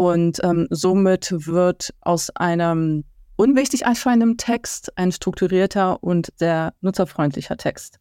Und 0.00 0.42
ähm, 0.42 0.66
somit 0.70 1.30
wird 1.46 1.92
aus 2.00 2.34
einem 2.34 3.04
unwichtig 3.36 3.82
erscheinenden 3.82 4.38
Text 4.38 4.96
ein 4.96 5.12
strukturierter 5.12 6.02
und 6.02 6.32
sehr 6.36 6.72
nutzerfreundlicher 6.80 7.58
Text. 7.58 7.98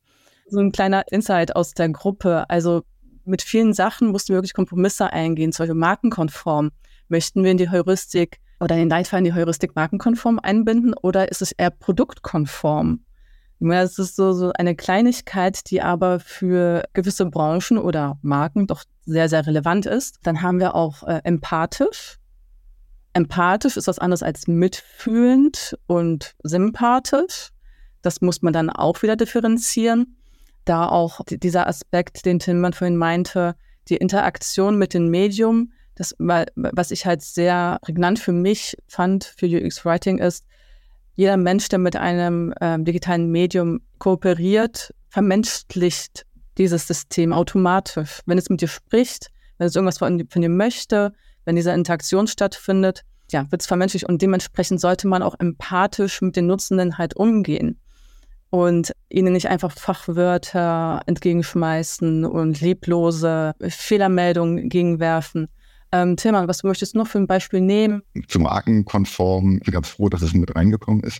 So 0.47 0.59
ein 0.61 0.71
kleiner 0.71 1.03
Insight 1.11 1.57
aus 1.57 1.73
der 1.73 1.89
Gruppe. 1.89 2.49
Also 2.49 2.83
mit 3.25 3.41
vielen 3.41 3.73
Sachen 3.73 4.11
mussten 4.11 4.29
wir 4.29 4.37
wirklich 4.37 4.53
Kompromisse 4.53 5.11
eingehen, 5.11 5.51
zum 5.51 5.63
Beispiel 5.63 5.77
markenkonform. 5.77 6.71
Möchten 7.09 7.43
wir 7.43 7.51
in 7.51 7.57
die 7.57 7.69
Heuristik 7.69 8.39
oder 8.61 8.75
in 8.75 8.83
den 8.83 8.89
Leitfaden 8.89 9.25
die 9.25 9.33
Heuristik 9.33 9.75
markenkonform 9.75 10.39
einbinden 10.39 10.93
oder 10.93 11.29
ist 11.29 11.41
es 11.41 11.51
eher 11.51 11.69
produktkonform? 11.69 13.03
Es 13.59 13.99
ist 13.99 14.15
so, 14.15 14.31
so 14.31 14.53
eine 14.53 14.73
Kleinigkeit, 14.73 15.69
die 15.69 15.81
aber 15.81 16.21
für 16.21 16.83
gewisse 16.93 17.25
Branchen 17.25 17.77
oder 17.77 18.17
Marken 18.21 18.67
doch 18.67 18.85
sehr, 19.09 19.29
sehr 19.29 19.45
relevant 19.45 19.85
ist. 19.85 20.19
Dann 20.23 20.41
haben 20.41 20.59
wir 20.59 20.75
auch 20.75 21.03
äh, 21.03 21.21
empathisch. 21.23 22.17
Empathisch 23.13 23.75
ist 23.75 23.87
was 23.87 23.99
anderes 23.99 24.23
als 24.23 24.47
mitfühlend 24.47 25.77
und 25.87 26.35
sympathisch. 26.43 27.49
Das 28.01 28.21
muss 28.21 28.41
man 28.41 28.53
dann 28.53 28.69
auch 28.69 29.01
wieder 29.01 29.15
differenzieren. 29.15 30.15
Da 30.65 30.87
auch 30.87 31.21
dieser 31.27 31.67
Aspekt, 31.67 32.25
den 32.25 32.39
Tillmann 32.39 32.73
vorhin 32.73 32.97
meinte, 32.97 33.55
die 33.89 33.97
Interaktion 33.97 34.77
mit 34.77 34.93
dem 34.93 35.09
Medium, 35.09 35.71
das, 35.95 36.15
was 36.17 36.91
ich 36.91 37.05
halt 37.05 37.21
sehr 37.21 37.79
prägnant 37.81 38.19
für 38.19 38.31
mich 38.31 38.77
fand, 38.87 39.25
für 39.25 39.47
UX 39.47 39.83
Writing 39.83 40.19
ist, 40.19 40.45
jeder 41.15 41.35
Mensch, 41.35 41.67
der 41.67 41.79
mit 41.79 41.97
einem 41.97 42.53
äh, 42.61 42.81
digitalen 42.81 43.29
Medium 43.29 43.81
kooperiert, 43.97 44.93
vermenschlicht 45.09 46.25
dieses 46.59 46.85
System 46.85 47.33
automatisch. 47.33 48.19
Wenn 48.25 48.37
es 48.37 48.49
mit 48.49 48.61
dir 48.61 48.67
spricht, 48.67 49.31
wenn 49.57 49.67
es 49.67 49.75
irgendwas 49.75 49.97
von, 49.97 50.27
von 50.29 50.41
dir 50.41 50.49
möchte, 50.49 51.13
wenn 51.45 51.55
diese 51.55 51.71
Interaktion 51.71 52.27
stattfindet, 52.27 53.03
ja, 53.31 53.51
wird 53.51 53.61
es 53.61 53.67
vermenschlicht 53.67 54.05
und 54.05 54.21
dementsprechend 54.21 54.81
sollte 54.81 55.07
man 55.07 55.23
auch 55.23 55.35
empathisch 55.39 56.21
mit 56.21 56.35
den 56.35 56.47
Nutzenden 56.47 56.97
halt 56.97 57.15
umgehen 57.15 57.79
und 58.49 58.91
ihnen 59.09 59.33
nicht 59.33 59.47
einfach 59.47 59.71
Fachwörter 59.71 61.01
entgegenschmeißen 61.05 62.25
und 62.25 62.61
lieblose 62.61 63.53
Fehlermeldungen 63.61 64.69
gegenwerfen. 64.69 65.47
Ähm, 65.91 66.17
Tilman, 66.17 66.47
was 66.47 66.63
möchtest 66.63 66.93
du 66.93 66.99
noch 66.99 67.07
für 67.07 67.19
ein 67.19 67.27
Beispiel 67.27 67.61
nehmen? 67.61 68.03
Zu 68.27 68.39
Markenkonform, 68.39 69.57
ich 69.57 69.63
bin 69.63 69.73
ganz 69.73 69.89
froh, 69.89 70.09
dass 70.09 70.21
es 70.21 70.33
mit 70.33 70.55
reingekommen 70.55 71.03
ist, 71.03 71.19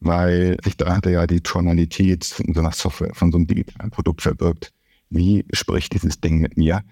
weil 0.00 0.56
sich 0.64 0.76
dahinter 0.76 1.10
ja 1.10 1.26
die 1.26 1.40
Tonalität 1.40 2.24
von 2.24 2.54
so 2.54 2.60
einer 2.60 2.72
Software, 2.72 3.14
von 3.14 3.30
so 3.30 3.38
einem 3.38 3.46
digitalen 3.46 3.90
Produkt 3.90 4.22
verbirgt. 4.22 4.72
Wie 5.10 5.44
spricht 5.52 5.92
dieses 5.92 6.20
Ding 6.20 6.38
mit 6.38 6.56
mir? 6.56 6.82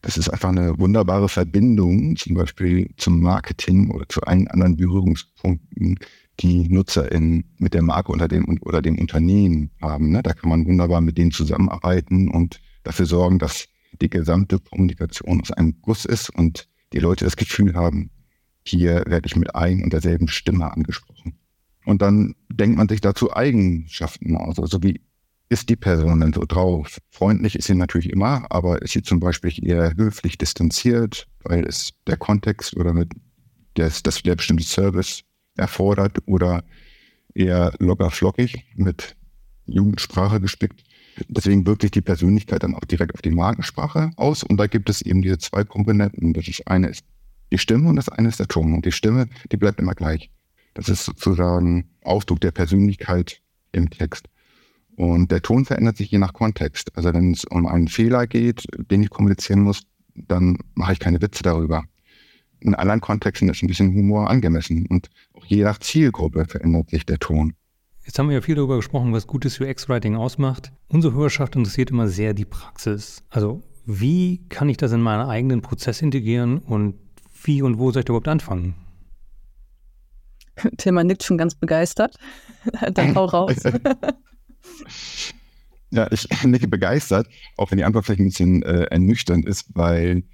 Das 0.00 0.18
ist 0.18 0.28
einfach 0.28 0.50
eine 0.50 0.78
wunderbare 0.78 1.28
Verbindung, 1.28 2.16
zum 2.16 2.34
Beispiel 2.34 2.90
zum 2.96 3.20
Marketing 3.20 3.90
oder 3.90 4.08
zu 4.08 4.20
allen 4.22 4.48
anderen 4.48 4.76
Berührungspunkten, 4.76 5.98
die 6.40 6.68
NutzerInnen 6.68 7.44
mit 7.58 7.74
der 7.74 7.82
Marke 7.82 8.12
unter 8.12 8.28
dem, 8.28 8.58
oder 8.62 8.82
dem 8.82 8.98
Unternehmen 8.98 9.70
haben. 9.80 10.10
Ne? 10.10 10.22
Da 10.22 10.34
kann 10.34 10.50
man 10.50 10.66
wunderbar 10.66 11.00
mit 11.00 11.16
denen 11.16 11.30
zusammenarbeiten 11.30 12.28
und 12.28 12.60
dafür 12.82 13.06
sorgen, 13.06 13.38
dass 13.38 13.66
die 14.00 14.10
gesamte 14.10 14.58
Kommunikation 14.58 15.40
aus 15.40 15.52
einem 15.52 15.80
Guss 15.80 16.04
ist 16.04 16.30
und 16.30 16.68
die 16.92 16.98
Leute 16.98 17.24
das 17.24 17.36
Gefühl 17.36 17.74
haben, 17.74 18.10
hier 18.62 19.04
werde 19.06 19.26
ich 19.26 19.36
mit 19.36 19.54
ein 19.54 19.82
und 19.82 19.92
derselben 19.92 20.28
Stimme 20.28 20.70
angesprochen. 20.72 21.38
Und 21.84 22.02
dann 22.02 22.34
denkt 22.56 22.76
man 22.76 22.88
sich 22.88 23.00
dazu 23.00 23.34
Eigenschaften 23.34 24.36
aus. 24.36 24.58
Also 24.58 24.82
wie 24.82 25.00
ist 25.48 25.68
die 25.68 25.76
Person 25.76 26.20
denn 26.20 26.32
so 26.32 26.44
drauf? 26.46 26.98
Freundlich 27.10 27.56
ist 27.56 27.66
sie 27.66 27.74
natürlich 27.74 28.10
immer, 28.10 28.46
aber 28.50 28.82
ist 28.82 28.92
sie 28.92 29.02
zum 29.02 29.20
Beispiel 29.20 29.52
eher 29.66 29.94
höflich 29.96 30.38
distanziert, 30.38 31.26
weil 31.42 31.66
es 31.66 31.92
der 32.06 32.16
Kontext 32.16 32.76
oder 32.76 32.92
mit 32.92 33.12
das, 33.74 34.02
das 34.02 34.22
der 34.22 34.36
bestimmte 34.36 34.64
Service 34.64 35.22
erfordert 35.56 36.18
oder 36.26 36.64
eher 37.34 37.72
locker 37.78 38.10
flockig 38.10 38.64
mit 38.76 39.16
Jugendsprache 39.66 40.40
gespickt. 40.40 40.84
Deswegen 41.28 41.66
wirkt 41.66 41.82
sich 41.82 41.90
die 41.90 42.00
Persönlichkeit 42.00 42.62
dann 42.62 42.74
auch 42.74 42.84
direkt 42.84 43.14
auf 43.14 43.22
die 43.22 43.30
Markensprache 43.30 44.10
aus. 44.16 44.42
Und 44.42 44.56
da 44.56 44.66
gibt 44.66 44.90
es 44.90 45.02
eben 45.02 45.22
diese 45.22 45.38
zwei 45.38 45.64
Komponenten. 45.64 46.32
Das 46.32 46.46
eine 46.66 46.88
ist 46.88 47.04
die 47.52 47.58
Stimme 47.58 47.88
und 47.88 47.96
das 47.96 48.08
eine 48.08 48.28
ist 48.28 48.40
der 48.40 48.48
Ton. 48.48 48.74
Und 48.74 48.84
die 48.84 48.92
Stimme, 48.92 49.28
die 49.52 49.56
bleibt 49.56 49.78
immer 49.78 49.94
gleich. 49.94 50.30
Das 50.74 50.88
ist 50.88 51.04
sozusagen 51.04 51.88
Ausdruck 52.02 52.40
der 52.40 52.50
Persönlichkeit 52.50 53.40
im 53.72 53.90
Text. 53.90 54.28
Und 54.96 55.30
der 55.30 55.42
Ton 55.42 55.64
verändert 55.64 55.96
sich 55.96 56.10
je 56.10 56.18
nach 56.18 56.32
Kontext. 56.32 56.96
Also 56.96 57.12
wenn 57.12 57.32
es 57.32 57.44
um 57.44 57.66
einen 57.66 57.88
Fehler 57.88 58.26
geht, 58.26 58.66
den 58.90 59.02
ich 59.02 59.10
kommunizieren 59.10 59.60
muss, 59.60 59.82
dann 60.14 60.58
mache 60.74 60.92
ich 60.92 61.00
keine 61.00 61.20
Witze 61.20 61.42
darüber. 61.42 61.84
In 62.60 62.74
anderen 62.74 63.00
Kontexten 63.00 63.48
ist 63.48 63.62
ein 63.62 63.66
bisschen 63.66 63.94
Humor 63.94 64.30
angemessen. 64.30 64.86
Und 64.86 65.10
auch 65.32 65.44
je 65.44 65.64
nach 65.64 65.78
Zielgruppe 65.78 66.44
verändert 66.46 66.90
sich 66.90 67.04
der 67.04 67.18
Ton. 67.18 67.54
Jetzt 68.04 68.18
haben 68.18 68.28
wir 68.28 68.36
ja 68.36 68.42
viel 68.42 68.54
darüber 68.54 68.76
gesprochen, 68.76 69.12
was 69.12 69.26
gutes 69.26 69.60
UX-Writing 69.60 70.14
ausmacht. 70.14 70.72
Unsere 70.88 71.14
Hörerschaft 71.14 71.56
interessiert 71.56 71.90
immer 71.90 72.08
sehr 72.08 72.34
die 72.34 72.44
Praxis. 72.44 73.22
Also 73.30 73.62
wie 73.86 74.46
kann 74.48 74.68
ich 74.68 74.76
das 74.76 74.92
in 74.92 75.00
meinen 75.00 75.28
eigenen 75.28 75.62
Prozess 75.62 76.02
integrieren 76.02 76.58
und 76.58 76.94
wie 77.42 77.62
und 77.62 77.78
wo 77.78 77.90
soll 77.90 78.02
ich 78.02 78.08
überhaupt 78.08 78.28
anfangen? 78.28 78.74
Tilman 80.78 81.06
nickt 81.06 81.22
schon 81.22 81.38
ganz 81.38 81.54
begeistert. 81.54 82.16
Dann 82.92 83.14
hau 83.14 83.24
raus. 83.26 83.56
ja, 85.90 86.10
ich 86.10 86.28
nicke 86.44 86.68
begeistert, 86.68 87.28
auch 87.56 87.70
wenn 87.70 87.78
die 87.78 87.84
Antwort 87.84 88.06
vielleicht 88.06 88.20
ein 88.20 88.26
bisschen 88.26 88.62
äh, 88.62 88.84
ernüchternd 88.84 89.46
ist, 89.46 89.66
weil 89.74 90.24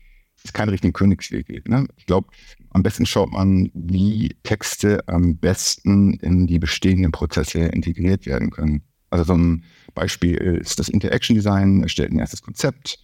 es 0.43 0.53
keinen 0.53 0.71
richtigen 0.71 0.93
Königsweg 0.93 1.47
gibt. 1.47 1.69
Ne? 1.69 1.87
Ich 1.97 2.07
glaube, 2.07 2.29
am 2.71 2.83
besten 2.83 3.05
schaut 3.05 3.31
man, 3.33 3.71
wie 3.75 4.37
Texte 4.43 5.07
am 5.07 5.37
besten 5.37 6.15
in 6.15 6.47
die 6.47 6.59
bestehenden 6.59 7.13
Prozesse 7.13 7.61
integriert 7.61 8.27
werden 8.27 8.51
können. 8.51 8.83
Also 9.11 9.25
so 9.25 9.35
ein 9.35 9.65
Beispiel 9.95 10.37
ist 10.37 10.79
das 10.79 10.89
Interaction 10.89 11.35
Design, 11.35 11.83
erstellt 11.83 12.13
ein 12.13 12.21
erstes 12.21 12.43
Konzept, 12.43 12.99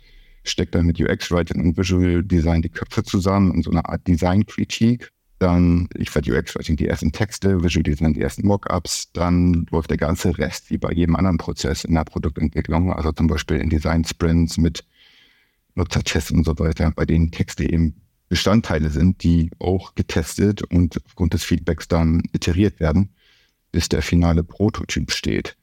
steckt 0.44 0.74
dann 0.74 0.86
mit 0.86 1.00
UX 1.00 1.30
Writing 1.30 1.60
und 1.60 1.76
Visual 1.76 2.22
Design 2.22 2.62
die 2.62 2.68
Köpfe 2.68 3.02
zusammen 3.02 3.52
in 3.54 3.62
so 3.62 3.70
eine 3.70 3.84
Art 3.84 4.06
Design-Kritik. 4.06 5.10
Dann 5.38 5.88
liefert 5.92 6.28
UX 6.28 6.54
Writing 6.54 6.76
die 6.76 6.88
ersten 6.88 7.12
Texte, 7.12 7.62
Visual 7.62 7.82
Design 7.82 8.14
die 8.14 8.22
ersten 8.22 8.46
Mockups, 8.46 9.12
dann 9.12 9.66
läuft 9.70 9.90
der 9.90 9.98
ganze 9.98 10.36
Rest 10.38 10.70
wie 10.70 10.78
bei 10.78 10.92
jedem 10.92 11.14
anderen 11.14 11.36
Prozess 11.36 11.84
in 11.84 11.94
der 11.94 12.04
Produktentwicklung, 12.04 12.92
also 12.92 13.12
zum 13.12 13.26
Beispiel 13.26 13.58
in 13.58 13.68
Design 13.68 14.04
Sprints 14.04 14.56
mit 14.56 14.84
Nutzertests 15.74 16.30
und 16.30 16.44
so 16.44 16.58
weiter, 16.58 16.90
bei 16.96 17.04
denen 17.04 17.30
Texte 17.30 17.70
eben 17.70 18.00
Bestandteile 18.28 18.90
sind, 18.90 19.22
die 19.22 19.50
auch 19.58 19.94
getestet 19.94 20.62
und 20.62 20.98
aufgrund 21.04 21.34
des 21.34 21.44
Feedbacks 21.44 21.86
dann 21.86 22.22
iteriert 22.32 22.80
werden, 22.80 23.14
bis 23.72 23.88
der 23.88 24.02
finale 24.02 24.42
Prototyp 24.42 25.12
steht. 25.12 25.56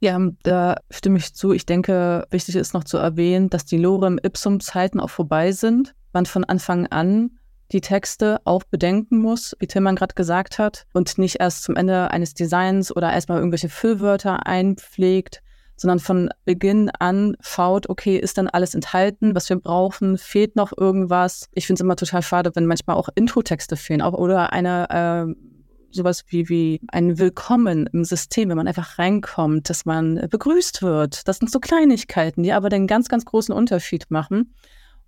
Ja, 0.00 0.18
da 0.44 0.76
stimme 0.90 1.18
ich 1.18 1.34
zu. 1.34 1.52
Ich 1.52 1.66
denke, 1.66 2.26
wichtig 2.30 2.54
ist 2.54 2.72
noch 2.72 2.84
zu 2.84 2.98
erwähnen, 2.98 3.50
dass 3.50 3.64
die 3.64 3.78
Lorem-Ipsum-Zeiten 3.78 5.00
auch 5.00 5.10
vorbei 5.10 5.50
sind. 5.50 5.94
Man 6.12 6.24
von 6.24 6.44
Anfang 6.44 6.86
an 6.86 7.32
die 7.72 7.80
Texte 7.80 8.40
auch 8.44 8.64
bedenken 8.64 9.18
muss, 9.18 9.56
wie 9.58 9.66
Tillmann 9.66 9.96
gerade 9.96 10.14
gesagt 10.14 10.58
hat, 10.58 10.86
und 10.92 11.18
nicht 11.18 11.36
erst 11.40 11.64
zum 11.64 11.76
Ende 11.76 12.10
eines 12.10 12.34
Designs 12.34 12.94
oder 12.94 13.12
erstmal 13.12 13.38
irgendwelche 13.38 13.68
Füllwörter 13.68 14.46
einpflegt, 14.46 15.42
sondern 15.76 16.00
von 16.00 16.30
Beginn 16.44 16.90
an 16.98 17.36
schaut, 17.40 17.88
okay, 17.88 18.16
ist 18.16 18.36
dann 18.36 18.48
alles 18.48 18.74
enthalten, 18.74 19.34
was 19.34 19.48
wir 19.48 19.56
brauchen, 19.56 20.18
fehlt 20.18 20.56
noch 20.56 20.72
irgendwas. 20.76 21.48
Ich 21.52 21.66
finde 21.66 21.80
es 21.80 21.84
immer 21.84 21.96
total 21.96 22.22
schade, 22.22 22.50
wenn 22.54 22.66
manchmal 22.66 22.96
auch 22.96 23.08
Intro-Texte 23.14 23.76
fehlen 23.76 24.02
auch, 24.02 24.14
oder 24.14 24.52
eine 24.52 24.90
äh, 25.28 25.48
sowas 25.90 26.24
wie, 26.28 26.48
wie 26.48 26.80
ein 26.88 27.18
Willkommen 27.18 27.88
im 27.92 28.04
System, 28.04 28.48
wenn 28.48 28.56
man 28.56 28.68
einfach 28.68 28.98
reinkommt, 28.98 29.70
dass 29.70 29.84
man 29.84 30.26
begrüßt 30.28 30.82
wird. 30.82 31.26
Das 31.28 31.38
sind 31.38 31.50
so 31.50 31.60
Kleinigkeiten, 31.60 32.42
die 32.42 32.52
aber 32.52 32.68
den 32.68 32.86
ganz, 32.86 33.08
ganz 33.08 33.24
großen 33.24 33.54
Unterschied 33.54 34.10
machen. 34.10 34.54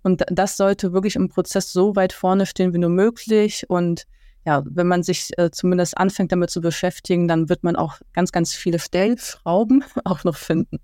Und 0.03 0.23
das 0.29 0.57
sollte 0.57 0.93
wirklich 0.93 1.15
im 1.15 1.29
Prozess 1.29 1.71
so 1.71 1.95
weit 1.95 2.13
vorne 2.13 2.45
stehen 2.45 2.73
wie 2.73 2.79
nur 2.79 2.89
möglich 2.89 3.69
und 3.69 4.05
ja, 4.45 4.63
wenn 4.65 4.87
man 4.87 5.03
sich 5.03 5.29
äh, 5.37 5.51
zumindest 5.51 5.97
anfängt 5.97 6.31
damit 6.31 6.49
zu 6.49 6.61
beschäftigen, 6.61 7.27
dann 7.27 7.49
wird 7.49 7.63
man 7.63 7.75
auch 7.75 7.99
ganz, 8.13 8.31
ganz 8.31 8.53
viele 8.53 8.79
Stellschrauben 8.79 9.83
auch 10.03 10.23
noch 10.23 10.37
finden. 10.37 10.77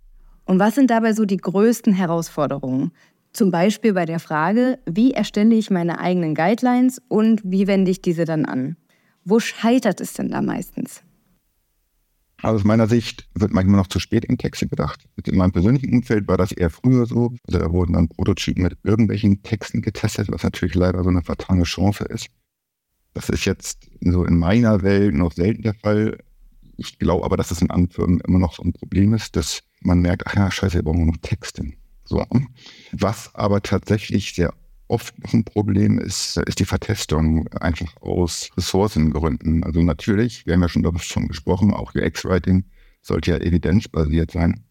Und 0.45 0.59
was 0.59 0.75
sind 0.75 0.91
dabei 0.91 1.13
so 1.13 1.25
die 1.25 1.37
größten 1.37 1.93
Herausforderungen? 1.93 2.91
Zum 3.33 3.51
Beispiel 3.51 3.93
bei 3.93 4.05
der 4.05 4.19
Frage, 4.19 4.79
wie 4.85 5.11
erstelle 5.11 5.55
ich 5.55 5.69
meine 5.69 5.99
eigenen 5.99 6.35
Guidelines 6.35 7.01
und 7.07 7.41
wie 7.43 7.67
wende 7.67 7.91
ich 7.91 8.01
diese 8.01 8.25
dann 8.25 8.45
an? 8.45 8.77
Wo 9.25 9.39
scheitert 9.39 9.99
es 10.01 10.13
denn 10.13 10.29
da 10.29 10.41
meistens? 10.41 11.03
Also 12.41 12.57
aus 12.57 12.63
meiner 12.63 12.87
Sicht 12.87 13.27
wird 13.33 13.51
manchmal 13.51 13.77
noch 13.77 13.87
zu 13.87 13.99
spät 13.99 14.23
in 14.25 14.37
Texte 14.37 14.67
gedacht. 14.67 15.07
In 15.25 15.37
meinem 15.37 15.51
persönlichen 15.51 15.91
Umfeld 15.93 16.27
war 16.27 16.37
das 16.37 16.51
eher 16.51 16.69
früher 16.69 17.05
so. 17.05 17.33
Also 17.47 17.59
da 17.59 17.71
wurden 17.71 17.93
dann 17.93 18.09
Prototypen 18.09 18.63
mit 18.63 18.77
irgendwelchen 18.83 19.41
Texten 19.41 19.81
getestet, 19.81 20.31
was 20.31 20.43
natürlich 20.43 20.75
leider 20.75 21.03
so 21.03 21.09
eine 21.09 21.23
fatale 21.23 21.63
Chance 21.63 22.05
ist. 22.05 22.27
Das 23.13 23.29
ist 23.29 23.45
jetzt 23.45 23.89
so 24.01 24.23
in 24.23 24.37
meiner 24.37 24.83
Welt 24.83 25.15
noch 25.15 25.31
selten 25.31 25.63
der 25.63 25.73
Fall. 25.73 26.19
Ich 26.77 26.99
glaube 26.99 27.25
aber, 27.25 27.37
dass 27.37 27.49
es 27.49 27.61
in 27.61 27.71
anderen 27.71 27.89
Firmen 27.89 28.19
immer 28.21 28.37
noch 28.37 28.53
so 28.53 28.61
ein 28.61 28.73
Problem 28.73 29.15
ist, 29.15 29.35
dass 29.35 29.63
man 29.81 30.01
merkt, 30.01 30.27
ach 30.27 30.35
ja, 30.35 30.51
scheiße, 30.51 30.75
wir 30.75 30.83
brauchen 30.83 31.07
noch 31.07 31.17
Texte. 31.23 31.65
So. 32.05 32.23
Was 32.91 33.33
aber 33.33 33.63
tatsächlich 33.63 34.33
sehr 34.33 34.53
oft 34.87 35.13
ein 35.33 35.43
Problem 35.43 35.99
ist, 35.99 36.37
ist 36.37 36.59
die 36.59 36.65
Vertestung 36.65 37.47
einfach 37.49 37.95
aus 38.01 38.49
Ressourcengründen. 38.55 39.63
Also 39.63 39.81
natürlich, 39.81 40.45
wir 40.45 40.53
haben 40.53 40.61
ja 40.61 40.69
schon 40.69 40.99
schon 40.99 41.27
gesprochen, 41.27 41.73
auch 41.73 41.93
UX-Writing 41.95 42.65
sollte 43.01 43.31
ja 43.31 43.37
evidenzbasiert 43.37 44.31
sein. 44.31 44.63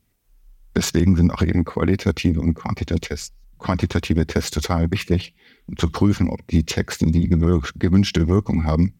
Deswegen 0.74 1.16
sind 1.16 1.30
auch 1.30 1.42
eben 1.42 1.64
qualitative 1.64 2.40
und 2.40 2.54
quantitative 2.54 4.26
Tests 4.26 4.50
total 4.50 4.90
wichtig, 4.90 5.34
um 5.66 5.76
zu 5.76 5.90
prüfen, 5.90 6.28
ob 6.28 6.46
die 6.48 6.64
Texte 6.64 7.06
die 7.06 7.28
gewünschte 7.28 8.28
Wirkung 8.28 8.64
haben. 8.64 8.94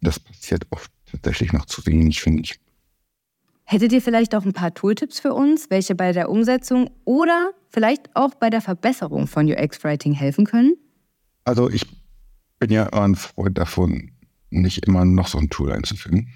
Das 0.00 0.18
passiert 0.18 0.66
oft 0.70 0.90
tatsächlich 1.10 1.52
noch 1.52 1.66
zu 1.66 1.84
wenig, 1.84 2.22
finde 2.22 2.42
ich. 2.42 2.58
Hättet 3.72 3.92
ihr 3.92 4.02
vielleicht 4.02 4.34
auch 4.34 4.44
ein 4.44 4.52
paar 4.52 4.74
Tooltips 4.74 5.20
für 5.20 5.32
uns, 5.32 5.70
welche 5.70 5.94
bei 5.94 6.10
der 6.10 6.28
Umsetzung 6.28 6.90
oder 7.04 7.52
vielleicht 7.68 8.10
auch 8.16 8.34
bei 8.34 8.50
der 8.50 8.60
Verbesserung 8.60 9.28
von 9.28 9.46
UX-Writing 9.46 10.12
helfen 10.12 10.44
können? 10.44 10.74
Also 11.44 11.70
ich 11.70 11.86
bin 12.58 12.72
ja 12.72 12.88
ein 12.88 13.14
Freund 13.14 13.56
davon, 13.58 14.10
nicht 14.50 14.88
immer 14.88 15.04
noch 15.04 15.28
so 15.28 15.38
ein 15.38 15.50
Tool 15.50 15.70
einzufügen. 15.70 16.30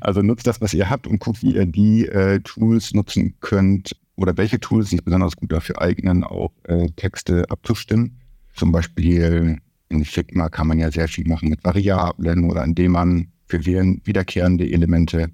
Also 0.00 0.22
nutzt 0.22 0.46
das, 0.46 0.62
was 0.62 0.72
ihr 0.72 0.88
habt 0.88 1.06
und 1.06 1.18
guckt, 1.18 1.42
wie 1.42 1.54
ihr 1.54 1.66
die 1.66 2.06
äh, 2.06 2.40
Tools 2.40 2.94
nutzen 2.94 3.34
könnt 3.40 3.94
oder 4.16 4.34
welche 4.38 4.58
Tools 4.58 4.88
sich 4.88 5.04
besonders 5.04 5.36
gut 5.36 5.52
dafür 5.52 5.82
eignen, 5.82 6.24
auch 6.24 6.52
äh, 6.62 6.88
Texte 6.96 7.44
abzustimmen. 7.50 8.22
Zum 8.54 8.72
Beispiel 8.72 9.58
in 9.90 10.04
Figma 10.06 10.48
kann 10.48 10.68
man 10.68 10.78
ja 10.78 10.90
sehr 10.90 11.08
viel 11.08 11.28
machen 11.28 11.50
mit 11.50 11.62
Variablen 11.62 12.50
oder 12.50 12.64
indem 12.64 12.92
man 12.92 13.28
für 13.48 13.66
wiederkehrende 13.66 14.66
Elemente 14.66 15.28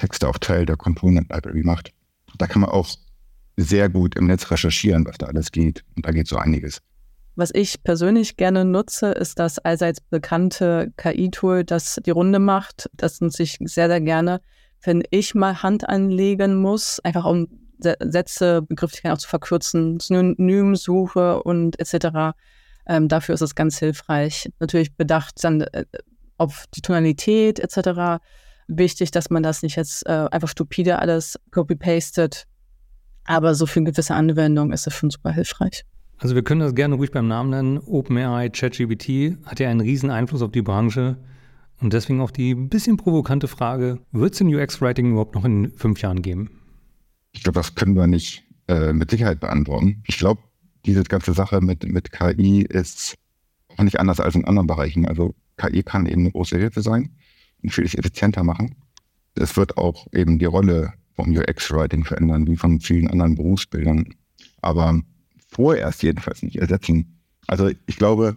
Texte 0.00 0.28
auch 0.28 0.38
Teil 0.38 0.64
der 0.64 0.76
Component 0.76 1.30
Library 1.30 1.62
macht. 1.62 1.92
Da 2.38 2.46
kann 2.46 2.62
man 2.62 2.70
auch 2.70 2.88
sehr 3.56 3.90
gut 3.90 4.16
im 4.16 4.26
Netz 4.26 4.50
recherchieren, 4.50 5.04
was 5.04 5.18
da 5.18 5.26
alles 5.26 5.52
geht. 5.52 5.84
Und 5.94 6.06
da 6.06 6.10
geht 6.10 6.26
so 6.26 6.36
einiges. 6.36 6.80
Was 7.36 7.50
ich 7.54 7.82
persönlich 7.82 8.36
gerne 8.36 8.64
nutze, 8.64 9.12
ist 9.12 9.38
das 9.38 9.58
allseits 9.58 10.00
bekannte 10.00 10.92
KI-Tool, 10.96 11.64
das 11.64 12.00
die 12.04 12.10
Runde 12.10 12.38
macht. 12.38 12.88
Das 12.94 13.20
nutze 13.20 13.42
ich 13.42 13.58
sehr, 13.60 13.88
sehr 13.88 14.00
gerne, 14.00 14.40
wenn 14.82 15.02
ich 15.10 15.34
mal 15.34 15.62
Hand 15.62 15.88
anlegen 15.88 16.56
muss, 16.56 17.00
einfach 17.00 17.26
um 17.26 17.46
Sätze, 17.78 18.62
Begrifflichkeiten 18.62 19.14
auch 19.14 19.20
zu 19.20 19.28
verkürzen, 19.28 20.00
Synonymsuche 20.00 21.42
und 21.42 21.78
etc. 21.78 22.36
Ähm, 22.86 23.08
dafür 23.08 23.34
ist 23.34 23.40
es 23.42 23.54
ganz 23.54 23.78
hilfreich. 23.78 24.50
Natürlich 24.58 24.96
bedacht 24.96 25.42
dann 25.44 25.62
äh, 25.62 25.84
auf 26.36 26.64
die 26.74 26.82
Tonalität 26.82 27.58
etc 27.58 28.20
wichtig, 28.70 29.10
dass 29.10 29.30
man 29.30 29.42
das 29.42 29.62
nicht 29.62 29.76
jetzt 29.76 30.06
äh, 30.06 30.26
einfach 30.30 30.48
stupide 30.48 30.98
alles 30.98 31.38
copy-pastet. 31.50 32.46
Aber 33.24 33.54
so 33.54 33.66
für 33.66 33.80
eine 33.80 33.90
gewisse 33.90 34.14
Anwendung 34.14 34.72
ist 34.72 34.86
es 34.86 34.94
schon 34.94 35.10
super 35.10 35.32
hilfreich. 35.32 35.84
Also 36.18 36.34
wir 36.34 36.42
können 36.42 36.60
das 36.60 36.74
gerne 36.74 36.96
ruhig 36.96 37.10
beim 37.10 37.28
Namen 37.28 37.50
nennen. 37.50 37.78
OpenAI, 37.78 38.50
ChatGPT 38.50 39.38
hat 39.46 39.60
ja 39.60 39.68
einen 39.68 39.80
riesen 39.80 40.10
Einfluss 40.10 40.42
auf 40.42 40.52
die 40.52 40.62
Branche. 40.62 41.16
Und 41.80 41.92
deswegen 41.94 42.20
auch 42.20 42.30
die 42.30 42.54
bisschen 42.54 42.98
provokante 42.98 43.48
Frage, 43.48 44.00
wird 44.12 44.32
es 44.32 44.38
den 44.38 44.54
UX-Writing 44.54 45.12
überhaupt 45.12 45.34
noch 45.34 45.46
in 45.46 45.72
fünf 45.76 46.02
Jahren 46.02 46.20
geben? 46.20 46.50
Ich 47.32 47.42
glaube, 47.42 47.58
das 47.58 47.74
können 47.74 47.96
wir 47.96 48.06
nicht 48.06 48.44
äh, 48.68 48.92
mit 48.92 49.10
Sicherheit 49.10 49.40
beantworten. 49.40 50.02
Ich 50.06 50.18
glaube, 50.18 50.42
diese 50.84 51.04
ganze 51.04 51.32
Sache 51.32 51.60
mit, 51.62 51.84
mit 51.84 52.12
KI 52.12 52.62
ist 52.62 53.14
auch 53.76 53.82
nicht 53.82 53.98
anders 53.98 54.20
als 54.20 54.34
in 54.34 54.44
anderen 54.44 54.66
Bereichen. 54.66 55.06
Also 55.06 55.34
KI 55.56 55.82
kann 55.82 56.04
eben 56.04 56.22
eine 56.22 56.32
große 56.32 56.58
Hilfe 56.58 56.82
sein 56.82 57.14
vieles 57.68 57.94
effizienter 57.94 58.44
machen. 58.44 58.74
Es 59.34 59.56
wird 59.56 59.76
auch 59.76 60.06
eben 60.12 60.38
die 60.38 60.46
Rolle 60.46 60.94
vom 61.14 61.36
UX-Writing 61.36 62.04
verändern, 62.04 62.46
wie 62.46 62.56
von 62.56 62.80
vielen 62.80 63.08
anderen 63.08 63.34
Berufsbildern. 63.34 64.06
Aber 64.62 65.00
vorerst 65.48 66.02
jedenfalls 66.02 66.42
nicht 66.42 66.56
ersetzen. 66.56 67.20
Also 67.46 67.70
ich 67.86 67.96
glaube, 67.96 68.36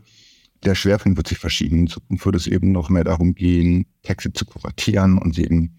der 0.64 0.76
Schwerpunkt 0.76 1.18
wird 1.18 1.28
sich 1.28 1.38
verschieben. 1.38 1.80
In 1.80 1.88
Zukunft 1.88 2.26
wird 2.26 2.36
es 2.36 2.48
eben 2.48 2.72
noch 2.72 2.90
mehr 2.90 3.04
darum 3.04 3.36
gehen, 3.36 3.86
Texte 4.02 4.34
zu 4.34 4.46
kuratieren 4.46 5.18
und 5.18 5.36
sie 5.36 5.44
im 5.44 5.72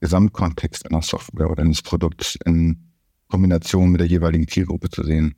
Gesamtkontext 0.00 0.86
einer 0.86 1.02
Software 1.02 1.50
oder 1.50 1.62
eines 1.62 1.82
Produkts 1.82 2.38
in 2.46 2.90
Kombination 3.28 3.90
mit 3.90 4.00
der 4.00 4.08
jeweiligen 4.08 4.48
Zielgruppe 4.48 4.88
zu 4.88 5.04
sehen. 5.04 5.34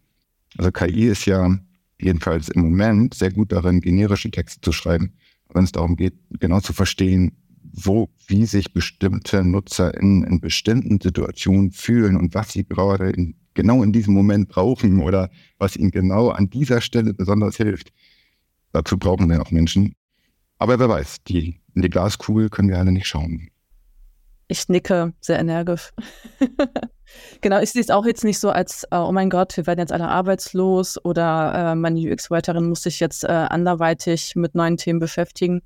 Also 0.57 0.70
KI 0.70 1.07
ist 1.07 1.27
ja 1.27 1.59
jedenfalls 2.01 2.48
im 2.48 2.62
Moment 2.62 3.14
sehr 3.14 3.33
gut 3.33 3.53
darin, 3.53 3.81
generische 3.81 4.31
Texte 4.31 4.61
zu 4.61 4.72
schreiben, 4.72 5.12
wenn 5.53 5.64
es 5.64 5.72
darum 5.72 5.96
geht, 5.96 6.14
genau 6.40 6.61
zu 6.61 6.72
verstehen, 6.72 7.33
wo, 7.72 8.08
wie 8.26 8.46
sich 8.46 8.72
bestimmte 8.72 9.44
Nutzer 9.44 9.94
in, 9.94 10.40
bestimmten 10.40 11.00
Situationen 11.00 11.72
fühlen 11.72 12.16
und 12.16 12.35
was 12.35 12.52
sie 12.52 12.64
gerade 12.64 13.11
in, 13.11 13.35
genau 13.54 13.82
in 13.82 13.92
diesem 13.92 14.14
Moment 14.14 14.48
brauchen 14.48 15.00
oder 15.00 15.30
was 15.58 15.76
ihnen 15.76 15.90
genau 15.90 16.28
an 16.28 16.50
dieser 16.50 16.80
Stelle 16.80 17.14
besonders 17.14 17.56
hilft. 17.56 17.92
Dazu 18.72 18.98
brauchen 18.98 19.28
wir 19.28 19.40
auch 19.40 19.50
Menschen. 19.50 19.94
Aber 20.58 20.78
wer 20.78 20.88
weiß, 20.88 21.24
die, 21.24 21.61
in 21.74 21.82
die 21.82 21.90
Glaskugel 21.90 22.48
können 22.48 22.68
wir 22.68 22.78
alle 22.78 22.92
nicht 22.92 23.06
schauen. 23.06 23.48
Ich 24.48 24.68
nicke 24.68 25.14
sehr 25.20 25.38
energisch. 25.38 25.92
genau, 27.40 27.61
ich 27.61 27.72
sehe 27.72 27.80
es 27.80 27.90
auch 27.90 28.04
jetzt 28.04 28.22
nicht 28.22 28.38
so 28.38 28.50
als, 28.50 28.85
uh, 28.92 28.96
oh 28.96 29.12
mein 29.12 29.30
Gott, 29.30 29.56
wir 29.56 29.66
werden 29.66 29.80
jetzt 29.80 29.92
alle 29.92 30.08
arbeitslos 30.08 31.02
oder 31.04 31.72
uh, 31.72 31.74
meine 31.74 31.98
UX-Writerin 31.98 32.68
muss 32.68 32.82
sich 32.82 33.00
jetzt 33.00 33.24
uh, 33.24 33.28
anderweitig 33.28 34.37
mit 34.37 34.54
neuen 34.54 34.76
Themen 34.76 35.00
beschäftigen 35.00 35.62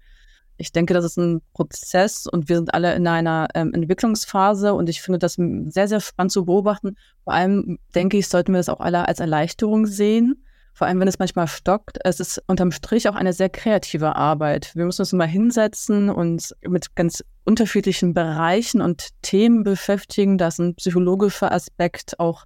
ich 0.58 0.72
denke, 0.72 0.94
das 0.94 1.04
ist 1.04 1.18
ein 1.18 1.42
Prozess 1.52 2.26
und 2.26 2.48
wir 2.48 2.56
sind 2.56 2.72
alle 2.72 2.94
in 2.94 3.06
einer 3.06 3.48
ähm, 3.54 3.74
Entwicklungsphase 3.74 4.74
und 4.74 4.88
ich 4.88 5.02
finde 5.02 5.18
das 5.18 5.34
sehr, 5.34 5.88
sehr 5.88 6.00
spannend 6.00 6.32
zu 6.32 6.44
beobachten. 6.44 6.96
Vor 7.24 7.34
allem 7.34 7.78
denke 7.94 8.16
ich, 8.16 8.28
sollten 8.28 8.52
wir 8.52 8.58
das 8.58 8.68
auch 8.68 8.80
alle 8.80 9.06
als 9.06 9.20
Erleichterung 9.20 9.86
sehen. 9.86 10.42
Vor 10.72 10.86
allem, 10.86 11.00
wenn 11.00 11.08
es 11.08 11.18
manchmal 11.18 11.48
stockt. 11.48 11.98
Es 12.04 12.20
ist 12.20 12.42
unterm 12.46 12.70
Strich 12.70 13.08
auch 13.08 13.14
eine 13.14 13.32
sehr 13.32 13.48
kreative 13.48 14.14
Arbeit. 14.14 14.72
Wir 14.74 14.84
müssen 14.84 15.02
uns 15.02 15.12
mal 15.12 15.26
hinsetzen 15.26 16.10
und 16.10 16.54
mit 16.66 16.94
ganz 16.94 17.24
unterschiedlichen 17.44 18.12
Bereichen 18.12 18.82
und 18.82 19.08
Themen 19.22 19.62
beschäftigen. 19.62 20.36
Da 20.36 20.48
ist 20.48 20.58
ein 20.58 20.74
psychologischer 20.74 21.50
Aspekt, 21.50 22.18
auch 22.20 22.44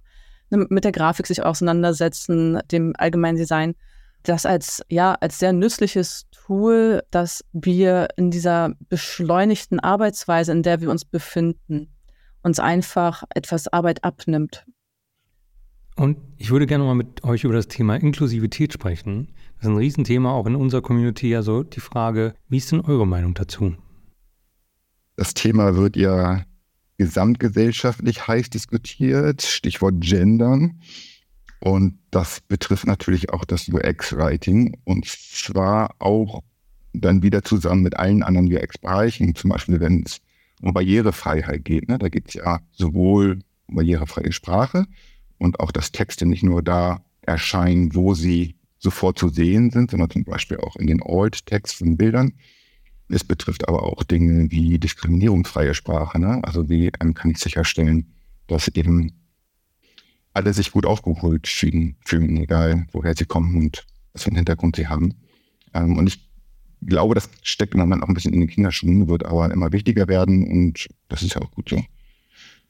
ne, 0.49 0.65
mit 0.69 0.85
der 0.85 0.93
Grafik 0.93 1.27
sich 1.27 1.43
auseinandersetzen, 1.43 2.59
dem 2.71 2.93
allgemeinen 2.97 3.37
Design 3.37 3.75
das 4.23 4.45
als, 4.45 4.83
ja, 4.87 5.15
als 5.19 5.39
sehr 5.39 5.53
nützliches 5.53 6.25
Tool, 6.51 7.01
dass 7.11 7.45
wir 7.53 8.09
in 8.17 8.29
dieser 8.29 8.75
beschleunigten 8.89 9.79
Arbeitsweise, 9.79 10.51
in 10.51 10.63
der 10.63 10.81
wir 10.81 10.91
uns 10.91 11.05
befinden, 11.05 11.87
uns 12.43 12.59
einfach 12.59 13.23
etwas 13.33 13.69
Arbeit 13.69 14.03
abnimmt. 14.03 14.65
Und 15.95 16.17
ich 16.35 16.51
würde 16.51 16.67
gerne 16.67 16.83
mal 16.83 16.95
mit 16.95 17.23
euch 17.23 17.45
über 17.45 17.53
das 17.53 17.69
Thema 17.69 17.95
Inklusivität 17.95 18.73
sprechen. 18.73 19.29
Das 19.55 19.63
ist 19.63 19.69
ein 19.69 19.77
Riesenthema 19.77 20.33
auch 20.33 20.45
in 20.45 20.57
unserer 20.57 20.81
Community. 20.81 21.33
Also 21.37 21.63
die 21.63 21.79
Frage, 21.79 22.33
wie 22.49 22.57
ist 22.57 22.69
denn 22.69 22.81
eure 22.81 23.07
Meinung 23.07 23.33
dazu? 23.33 23.77
Das 25.15 25.33
Thema 25.33 25.77
wird 25.77 25.95
ja 25.95 26.43
gesamtgesellschaftlich 26.97 28.27
heiß 28.27 28.49
diskutiert, 28.49 29.41
Stichwort 29.41 30.01
Gendern. 30.01 30.81
Und 31.61 31.99
das 32.09 32.41
betrifft 32.41 32.87
natürlich 32.87 33.29
auch 33.29 33.45
das 33.45 33.69
UX-Writing 33.69 34.77
und 34.83 35.05
zwar 35.05 35.95
auch 35.99 36.41
dann 36.91 37.21
wieder 37.21 37.43
zusammen 37.43 37.83
mit 37.83 37.97
allen 37.97 38.23
anderen 38.23 38.51
UX-Bereichen, 38.51 39.35
zum 39.35 39.51
Beispiel 39.51 39.79
wenn 39.79 40.03
es 40.03 40.21
um 40.61 40.73
Barrierefreiheit 40.73 41.63
geht. 41.63 41.87
Ne? 41.87 41.99
Da 41.99 42.09
geht 42.09 42.29
es 42.29 42.33
ja 42.33 42.59
sowohl 42.71 43.39
barrierefreie 43.67 44.31
Sprache 44.31 44.85
und 45.37 45.59
auch, 45.59 45.71
dass 45.71 45.91
Texte 45.91 46.25
nicht 46.25 46.43
nur 46.43 46.63
da 46.63 47.03
erscheinen, 47.21 47.93
wo 47.93 48.15
sie 48.15 48.55
sofort 48.79 49.19
zu 49.19 49.29
sehen 49.29 49.69
sind, 49.69 49.91
sondern 49.91 50.09
zum 50.09 50.23
Beispiel 50.23 50.57
auch 50.57 50.75
in 50.75 50.87
den 50.87 51.03
Alt-Text 51.03 51.75
von 51.75 51.95
Bildern. 51.95 52.33
Es 53.07 53.23
betrifft 53.23 53.67
aber 53.67 53.83
auch 53.83 54.03
Dinge 54.03 54.49
wie 54.49 54.79
diskriminierungsfreie 54.79 55.75
Sprache. 55.75 56.19
Ne? 56.19 56.39
Also 56.43 56.69
wie 56.69 56.91
ähm, 57.01 57.13
kann 57.13 57.29
ich 57.29 57.37
sicherstellen, 57.37 58.13
dass 58.47 58.67
eben 58.69 59.20
alle 60.33 60.53
sich 60.53 60.71
gut 60.71 60.85
aufgeholt 60.85 61.47
fühlen, 61.47 61.95
fühlen, 62.05 62.37
egal 62.37 62.85
woher 62.91 63.15
sie 63.15 63.25
kommen 63.25 63.57
und 63.57 63.85
was 64.13 64.23
für 64.23 64.29
einen 64.29 64.37
Hintergrund 64.37 64.75
sie 64.75 64.87
haben. 64.87 65.13
Ähm, 65.73 65.97
und 65.97 66.07
ich 66.07 66.29
glaube, 66.81 67.15
das 67.15 67.29
steckt 67.43 67.73
im 67.73 67.79
Moment 67.79 68.03
auch 68.03 68.07
ein 68.07 68.13
bisschen 68.13 68.33
in 68.33 68.39
den 68.39 68.49
Kinderschuhen, 68.49 69.07
wird 69.07 69.25
aber 69.25 69.51
immer 69.51 69.71
wichtiger 69.71 70.07
werden 70.07 70.47
und 70.49 70.87
das 71.09 71.21
ist 71.21 71.35
ja 71.35 71.41
auch 71.41 71.51
gut 71.51 71.69
so. 71.69 71.83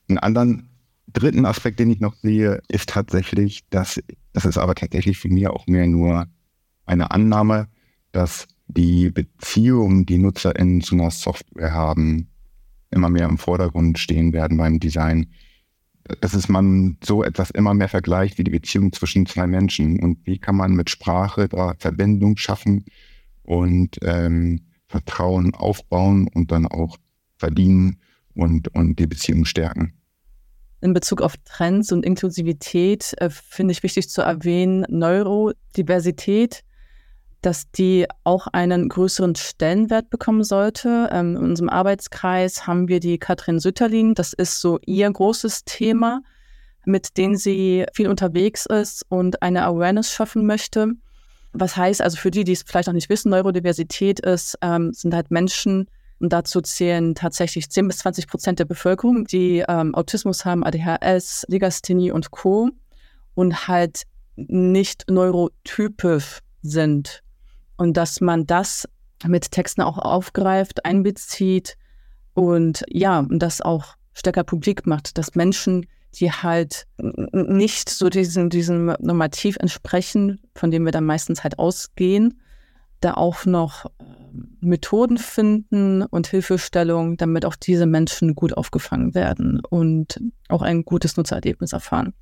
Einen 0.10 0.18
anderen 0.18 0.70
dritten 1.14 1.46
Aspekt, 1.46 1.80
den 1.80 1.92
ich 1.92 2.00
noch 2.00 2.16
sehe, 2.16 2.62
ist 2.68 2.90
tatsächlich, 2.90 3.62
dass 3.70 4.02
das 4.34 4.46
ist 4.46 4.58
aber 4.58 4.76
tatsächlich 4.76 5.18
für 5.18 5.30
mich 5.30 5.48
auch 5.48 5.68
mehr 5.68 5.88
nur 5.88 6.28
eine 6.86 7.12
Annahme, 7.12 7.68
dass 8.12 8.48
die 8.68 9.10
Beziehungen, 9.10 10.06
die 10.06 10.18
NutzerInnen 10.18 10.82
zu 10.82 10.96
einer 10.96 11.12
Software 11.12 11.74
haben, 11.74 12.30
immer 12.92 13.10
mehr 13.10 13.28
im 13.28 13.38
Vordergrund 13.38 14.00
stehen 14.00 14.34
werden 14.34 14.58
beim 14.58 14.80
Design 14.80 15.28
dass 16.20 16.34
es 16.34 16.50
man 16.50 16.98
so 17.04 17.24
etwas 17.24 17.52
immer 17.52 17.74
mehr 17.74 17.90
vergleicht 17.90 18.38
wie 18.38 18.44
die 18.44 18.52
Beziehung 18.52 18.92
zwischen 18.92 19.26
zwei 19.26 19.48
Menschen 19.48 20.00
und 20.00 20.20
wie 20.26 20.40
kann 20.40 20.56
man 20.56 20.74
mit 20.74 20.90
Sprache 20.90 21.48
da 21.48 21.74
Verbindung 21.78 22.38
schaffen 22.38 22.86
und 23.44 23.98
ähm, 24.02 24.62
Vertrauen 24.88 25.54
aufbauen 25.54 26.28
und 26.34 26.52
dann 26.52 26.66
auch 26.66 26.98
verdienen 27.38 27.98
und, 28.36 28.74
und 28.76 29.00
die 29.00 29.08
Beziehung 29.08 29.46
stärken. 29.46 29.94
In 30.82 30.94
Bezug 30.94 31.22
auf 31.22 31.36
Trends 31.46 31.92
und 31.92 32.04
Inklusivität 32.04 33.14
äh, 33.18 33.30
finde 33.30 33.72
ich 33.72 33.84
wichtig 33.84 34.10
zu 34.10 34.22
erwähnen, 34.22 34.86
Neuro 34.90 35.54
Diversität, 35.78 36.64
dass 37.42 37.70
die 37.72 38.08
auch 38.24 38.48
einen 38.48 38.90
größeren 38.90 39.36
Stellenwert 39.36 40.10
bekommen 40.10 40.44
sollte. 40.44 41.10
Ähm, 41.12 41.36
in 41.36 41.44
unserem 41.44 41.70
Arbeitskreis 41.70 42.68
haben 42.68 42.88
wir 42.88 43.00
die 43.00 43.18
Katrin 43.18 43.60
Sütterlin. 43.60 44.14
Das 44.14 44.34
ist 44.34 44.62
so 44.62 44.80
ihr 44.86 45.12
großes 45.12 45.66
Thema, 45.66 46.22
mit 46.86 47.18
dem 47.18 47.36
sie 47.36 47.86
viel 47.94 48.08
unterwegs 48.08 48.66
ist 48.66 49.06
und 49.10 49.42
eine 49.42 49.64
Awareness 49.64 50.12
schaffen 50.12 50.46
möchte. 50.46 50.94
Was 51.54 51.76
heißt 51.76 52.02
also 52.02 52.18
für 52.18 52.32
die, 52.32 52.44
die 52.44 52.54
es 52.54 52.64
vielleicht 52.64 52.88
noch 52.88 52.94
nicht 52.94 53.10
wissen, 53.10 53.30
Neurodiversität 53.30 54.20
ist, 54.22 54.58
ähm, 54.62 54.94
sind 54.94 55.14
halt 55.14 55.32
Menschen, 55.32 55.88
und 56.22 56.32
dazu 56.32 56.62
zählen 56.62 57.16
tatsächlich 57.16 57.70
10 57.72 57.88
bis 57.88 57.98
20 57.98 58.28
Prozent 58.28 58.60
der 58.60 58.66
Bevölkerung, 58.66 59.26
die 59.26 59.66
ähm, 59.68 59.96
Autismus 59.96 60.46
haben, 60.46 60.64
ADHS, 60.64 61.46
Legasthenie 61.48 62.12
und 62.12 62.30
Co. 62.30 62.70
und 63.34 63.68
halt 63.68 64.04
nicht 64.36 65.10
neurotypisch 65.10 66.42
sind 66.62 67.24
und 67.82 67.98
dass 67.98 68.22
man 68.22 68.46
das 68.46 68.88
mit 69.26 69.50
Texten 69.50 69.82
auch 69.82 69.98
aufgreift, 69.98 70.86
einbezieht 70.86 71.78
und 72.36 72.84
ja, 72.88 73.22
und 73.22 73.40
das 73.40 73.60
auch 73.60 73.96
stärker 74.14 74.44
publik 74.44 74.86
macht, 74.86 75.18
dass 75.18 75.34
Menschen, 75.34 75.88
die 76.14 76.32
halt 76.32 76.86
nicht 77.00 77.90
so 77.90 78.10
diesem, 78.10 78.52
diesem 78.52 78.96
Normativ 79.00 79.58
entsprechen, 79.58 80.40
von 80.54 80.70
dem 80.70 80.86
wir 80.86 80.92
dann 80.92 81.06
meistens 81.06 81.44
halt 81.44 81.58
ausgehen, 81.58 82.40
da 83.00 83.16
auch 83.16 83.46
noch 83.46 83.86
äh, 83.86 83.90
Methoden 84.60 85.18
finden 85.18 86.04
und 86.04 86.28
Hilfestellung, 86.28 87.18
damit 87.18 87.46
auch 87.46 87.56
diese 87.56 87.88
Menschen 87.88 88.36
gut 88.36 88.54
aufgefangen 88.56 89.16
werden 89.16 89.60
und 89.68 90.22
auch 90.50 90.62
ein 90.62 90.86
gutes 90.86 91.18
Nutzererlebnis 91.18 91.74
erfahren. 91.74 92.14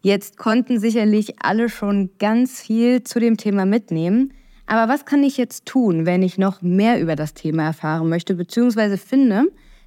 Jetzt 0.00 0.38
konnten 0.38 0.78
sicherlich 0.78 1.42
alle 1.42 1.68
schon 1.68 2.10
ganz 2.18 2.60
viel 2.60 3.02
zu 3.02 3.18
dem 3.18 3.36
Thema 3.36 3.66
mitnehmen. 3.66 4.32
Aber 4.66 4.92
was 4.92 5.06
kann 5.06 5.24
ich 5.24 5.36
jetzt 5.36 5.66
tun, 5.66 6.06
wenn 6.06 6.22
ich 6.22 6.38
noch 6.38 6.62
mehr 6.62 7.00
über 7.00 7.16
das 7.16 7.34
Thema 7.34 7.64
erfahren 7.64 8.08
möchte, 8.08 8.34
beziehungsweise 8.34 8.98
finde, 8.98 9.44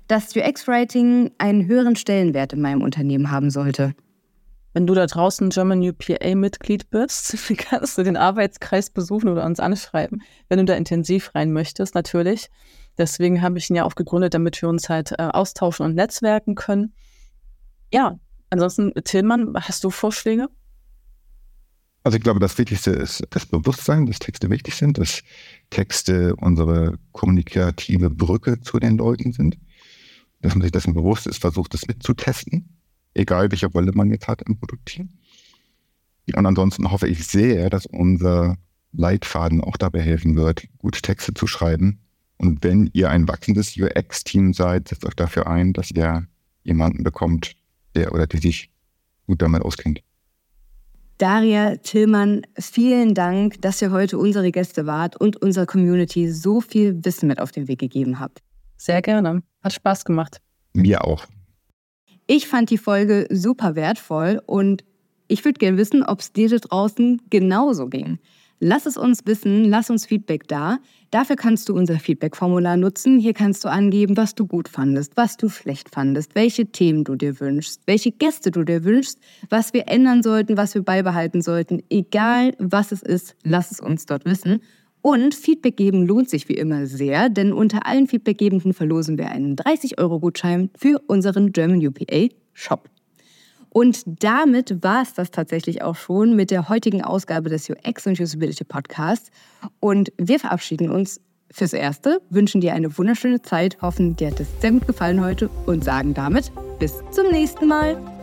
dass 0.08 0.36
UX-Writing 0.36 1.32
einen 1.38 1.68
höheren 1.68 1.96
Stellenwert 1.96 2.54
in 2.54 2.62
meinem 2.62 2.82
Unternehmen 2.82 3.32
haben 3.32 3.52
sollte? 3.52 3.94
Wenn 4.74 4.88
du 4.88 4.94
da 4.94 5.06
draußen 5.06 5.50
German 5.50 5.88
UPA-Mitglied 5.88 6.90
bist, 6.90 7.38
kannst 7.58 7.98
du 7.98 8.04
den 8.04 8.18
Arbeitskreis 8.18 8.90
besuchen 8.90 9.30
oder 9.30 9.46
uns 9.46 9.60
anschreiben, 9.60 10.22
wenn 10.50 10.60
du 10.60 10.66
da 10.66 10.74
intensiv 10.74 11.36
rein 11.36 11.54
möchtest, 11.54 11.94
natürlich. 11.94 12.50
Deswegen 12.98 13.42
habe 13.42 13.58
ich 13.58 13.70
ihn 13.70 13.76
ja 13.76 13.86
auch 13.86 13.96
gegründet, 13.96 14.34
damit 14.34 14.62
wir 14.62 14.70
uns 14.70 14.90
halt 14.90 15.12
äh, 15.12 15.24
austauschen 15.24 15.86
und 15.86 15.96
netzwerken 15.96 16.56
können. 16.56 16.94
Ja, 17.94 18.18
Ansonsten, 18.52 18.94
Tillmann, 19.06 19.54
hast 19.56 19.84
du 19.84 19.90
Vorschläge? 19.90 20.50
Also 22.04 22.18
ich 22.18 22.24
glaube, 22.24 22.40
das 22.40 22.58
Wichtigste 22.58 22.92
ist 22.92 23.24
das 23.30 23.46
Bewusstsein, 23.46 24.06
dass 24.08 24.20
Texte 24.20 24.50
wichtig 24.50 24.76
sind, 24.76 24.98
dass 24.98 25.24
Texte 25.70 26.36
unsere 26.36 27.00
kommunikative 27.14 28.10
Brücke 28.10 28.60
zu 28.60 28.80
den 28.80 28.98
Leuten 28.98 29.32
sind, 29.32 29.58
dass 30.42 30.54
man 30.54 30.64
sich 30.64 30.72
dessen 30.72 30.94
bewusst 30.94 31.28
ist, 31.28 31.40
versucht 31.40 31.74
es 31.76 31.88
mitzutesten, 31.88 32.78
egal 33.14 33.50
welche 33.52 33.68
Rolle 33.68 33.94
man 33.94 34.10
jetzt 34.10 34.28
hat 34.28 34.42
im 34.42 34.60
Produktteam. 34.60 35.10
Und 36.36 36.46
ansonsten 36.46 36.92
hoffe 36.92 37.08
ich 37.08 37.26
sehr, 37.28 37.70
dass 37.70 37.86
unser 37.86 38.58
Leitfaden 38.92 39.62
auch 39.62 39.78
dabei 39.78 40.02
helfen 40.02 40.36
wird, 40.36 40.68
gute 40.80 41.02
Texte 41.02 41.34
zu 41.34 41.48
schreiben. 41.48 42.02
Und 42.38 42.64
wenn 42.64 42.90
ihr 42.94 43.10
ein 43.10 43.28
wachsendes 43.28 43.78
UX-Team 43.78 44.54
seid, 44.54 44.90
setzt 44.90 45.06
euch 45.06 45.16
dafür 45.16 45.48
ein, 45.48 45.72
dass 45.72 45.92
ihr 45.92 46.28
jemanden 46.64 47.04
bekommt, 47.04 47.56
der 47.96 48.14
oder 48.14 48.28
die 48.28 48.38
sich 48.38 48.70
gut 49.28 49.42
damit 49.42 49.62
auskennt. 49.62 50.02
Daria 51.18 51.76
Tillmann, 51.76 52.42
vielen 52.58 53.14
Dank, 53.14 53.62
dass 53.62 53.82
ihr 53.82 53.92
heute 53.92 54.18
unsere 54.18 54.52
Gäste 54.52 54.88
wart 54.88 55.16
und 55.16 55.38
unserer 55.38 55.68
Community 55.68 56.32
so 56.32 56.62
viel 56.62 57.06
Wissen 57.06 57.28
mit 57.28 57.40
auf 57.40 57.52
den 57.52 57.68
Weg 57.68 57.80
gegeben 57.80 58.20
habt. 58.20 58.42
Sehr 58.78 59.04
gerne. 59.04 59.44
Hat 59.62 59.74
Spaß 59.74 60.06
gemacht. 60.06 60.42
Mir 60.74 61.06
auch. 61.06 61.26
Ich 62.26 62.48
fand 62.48 62.72
die 62.72 62.80
Folge 62.80 63.28
super 63.30 63.76
wertvoll 63.76 64.42
und 64.48 64.84
ich 65.28 65.46
würde 65.46 65.60
gerne 65.60 65.78
wissen, 65.78 66.02
ob 66.02 66.22
es 66.22 66.34
dir 66.34 66.50
da 66.50 66.58
draußen 66.58 67.22
genauso 67.30 67.88
ging. 67.88 68.18
Lass 68.64 68.86
es 68.86 68.96
uns 68.96 69.26
wissen, 69.26 69.66
lass 69.66 69.90
uns 69.90 70.06
Feedback 70.06 70.48
da. 70.48 70.78
Dafür 71.10 71.36
kannst 71.36 71.68
du 71.68 71.74
unser 71.74 71.98
Feedback-Formular 71.98 72.78
nutzen. 72.78 73.18
Hier 73.18 73.34
kannst 73.34 73.66
du 73.66 73.70
angeben, 73.70 74.16
was 74.18 74.36
du 74.36 74.46
gut 74.46 74.70
fandest, 74.70 75.18
was 75.18 75.36
du 75.36 75.50
schlecht 75.50 75.90
fandest, 75.90 76.36
welche 76.36 76.68
Themen 76.68 77.04
du 77.04 77.16
dir 77.16 77.40
wünschst, 77.40 77.82
welche 77.88 78.12
Gäste 78.12 78.52
du 78.52 78.64
dir 78.64 78.84
wünschst, 78.84 79.18
was 79.50 79.74
wir 79.74 79.88
ändern 79.88 80.22
sollten, 80.22 80.58
was 80.58 80.76
wir 80.76 80.84
beibehalten 80.84 81.42
sollten. 81.42 81.82
Egal 81.90 82.54
was 82.60 82.92
es 82.92 83.02
ist, 83.02 83.36
lass 83.44 83.72
es 83.72 83.80
uns 83.80 84.06
dort 84.06 84.26
wissen. 84.26 84.62
Und 85.02 85.34
Feedback 85.34 85.76
geben 85.76 86.06
lohnt 86.06 86.30
sich 86.30 86.48
wie 86.48 86.54
immer 86.54 86.86
sehr, 86.86 87.30
denn 87.30 87.54
unter 87.54 87.88
allen 87.88 88.06
Feedbackgebenden 88.06 88.76
verlosen 88.76 89.18
wir 89.18 89.32
einen 89.32 89.56
30-Euro-Gutschein 89.56 90.70
für 90.78 91.02
unseren 91.08 91.52
German 91.52 91.84
UPA 91.84 92.28
Shop. 92.54 92.88
Und 93.74 94.04
damit 94.06 94.84
war 94.84 95.02
es 95.02 95.14
das 95.14 95.32
tatsächlich 95.32 95.82
auch 95.82 95.96
schon 95.96 96.36
mit 96.36 96.52
der 96.52 96.68
heutigen 96.68 97.04
Ausgabe 97.04 97.50
des 97.50 97.70
UX 97.70 98.06
und 98.06 98.20
Usability 98.20 98.66
Podcasts. 98.66 99.32
Und 99.80 100.12
wir 100.18 100.40
verabschieden 100.40 100.90
uns 100.90 101.22
fürs 101.50 101.74
Erste, 101.74 102.22
wünschen 102.30 102.62
dir 102.62 102.74
eine 102.74 102.98
wunderschöne 102.98 103.42
Zeit, 103.42 103.82
hoffen, 103.82 104.16
dir 104.16 104.32
hat 104.32 104.40
es 104.40 104.48
sehr 104.60 104.72
gut 104.72 104.88
gefallen 104.88 105.24
heute 105.24 105.50
und 105.66 105.84
sagen 105.84 106.14
damit 106.14 106.52
bis 106.80 107.02
zum 107.12 107.30
nächsten 107.32 107.68
Mal. 107.68 108.21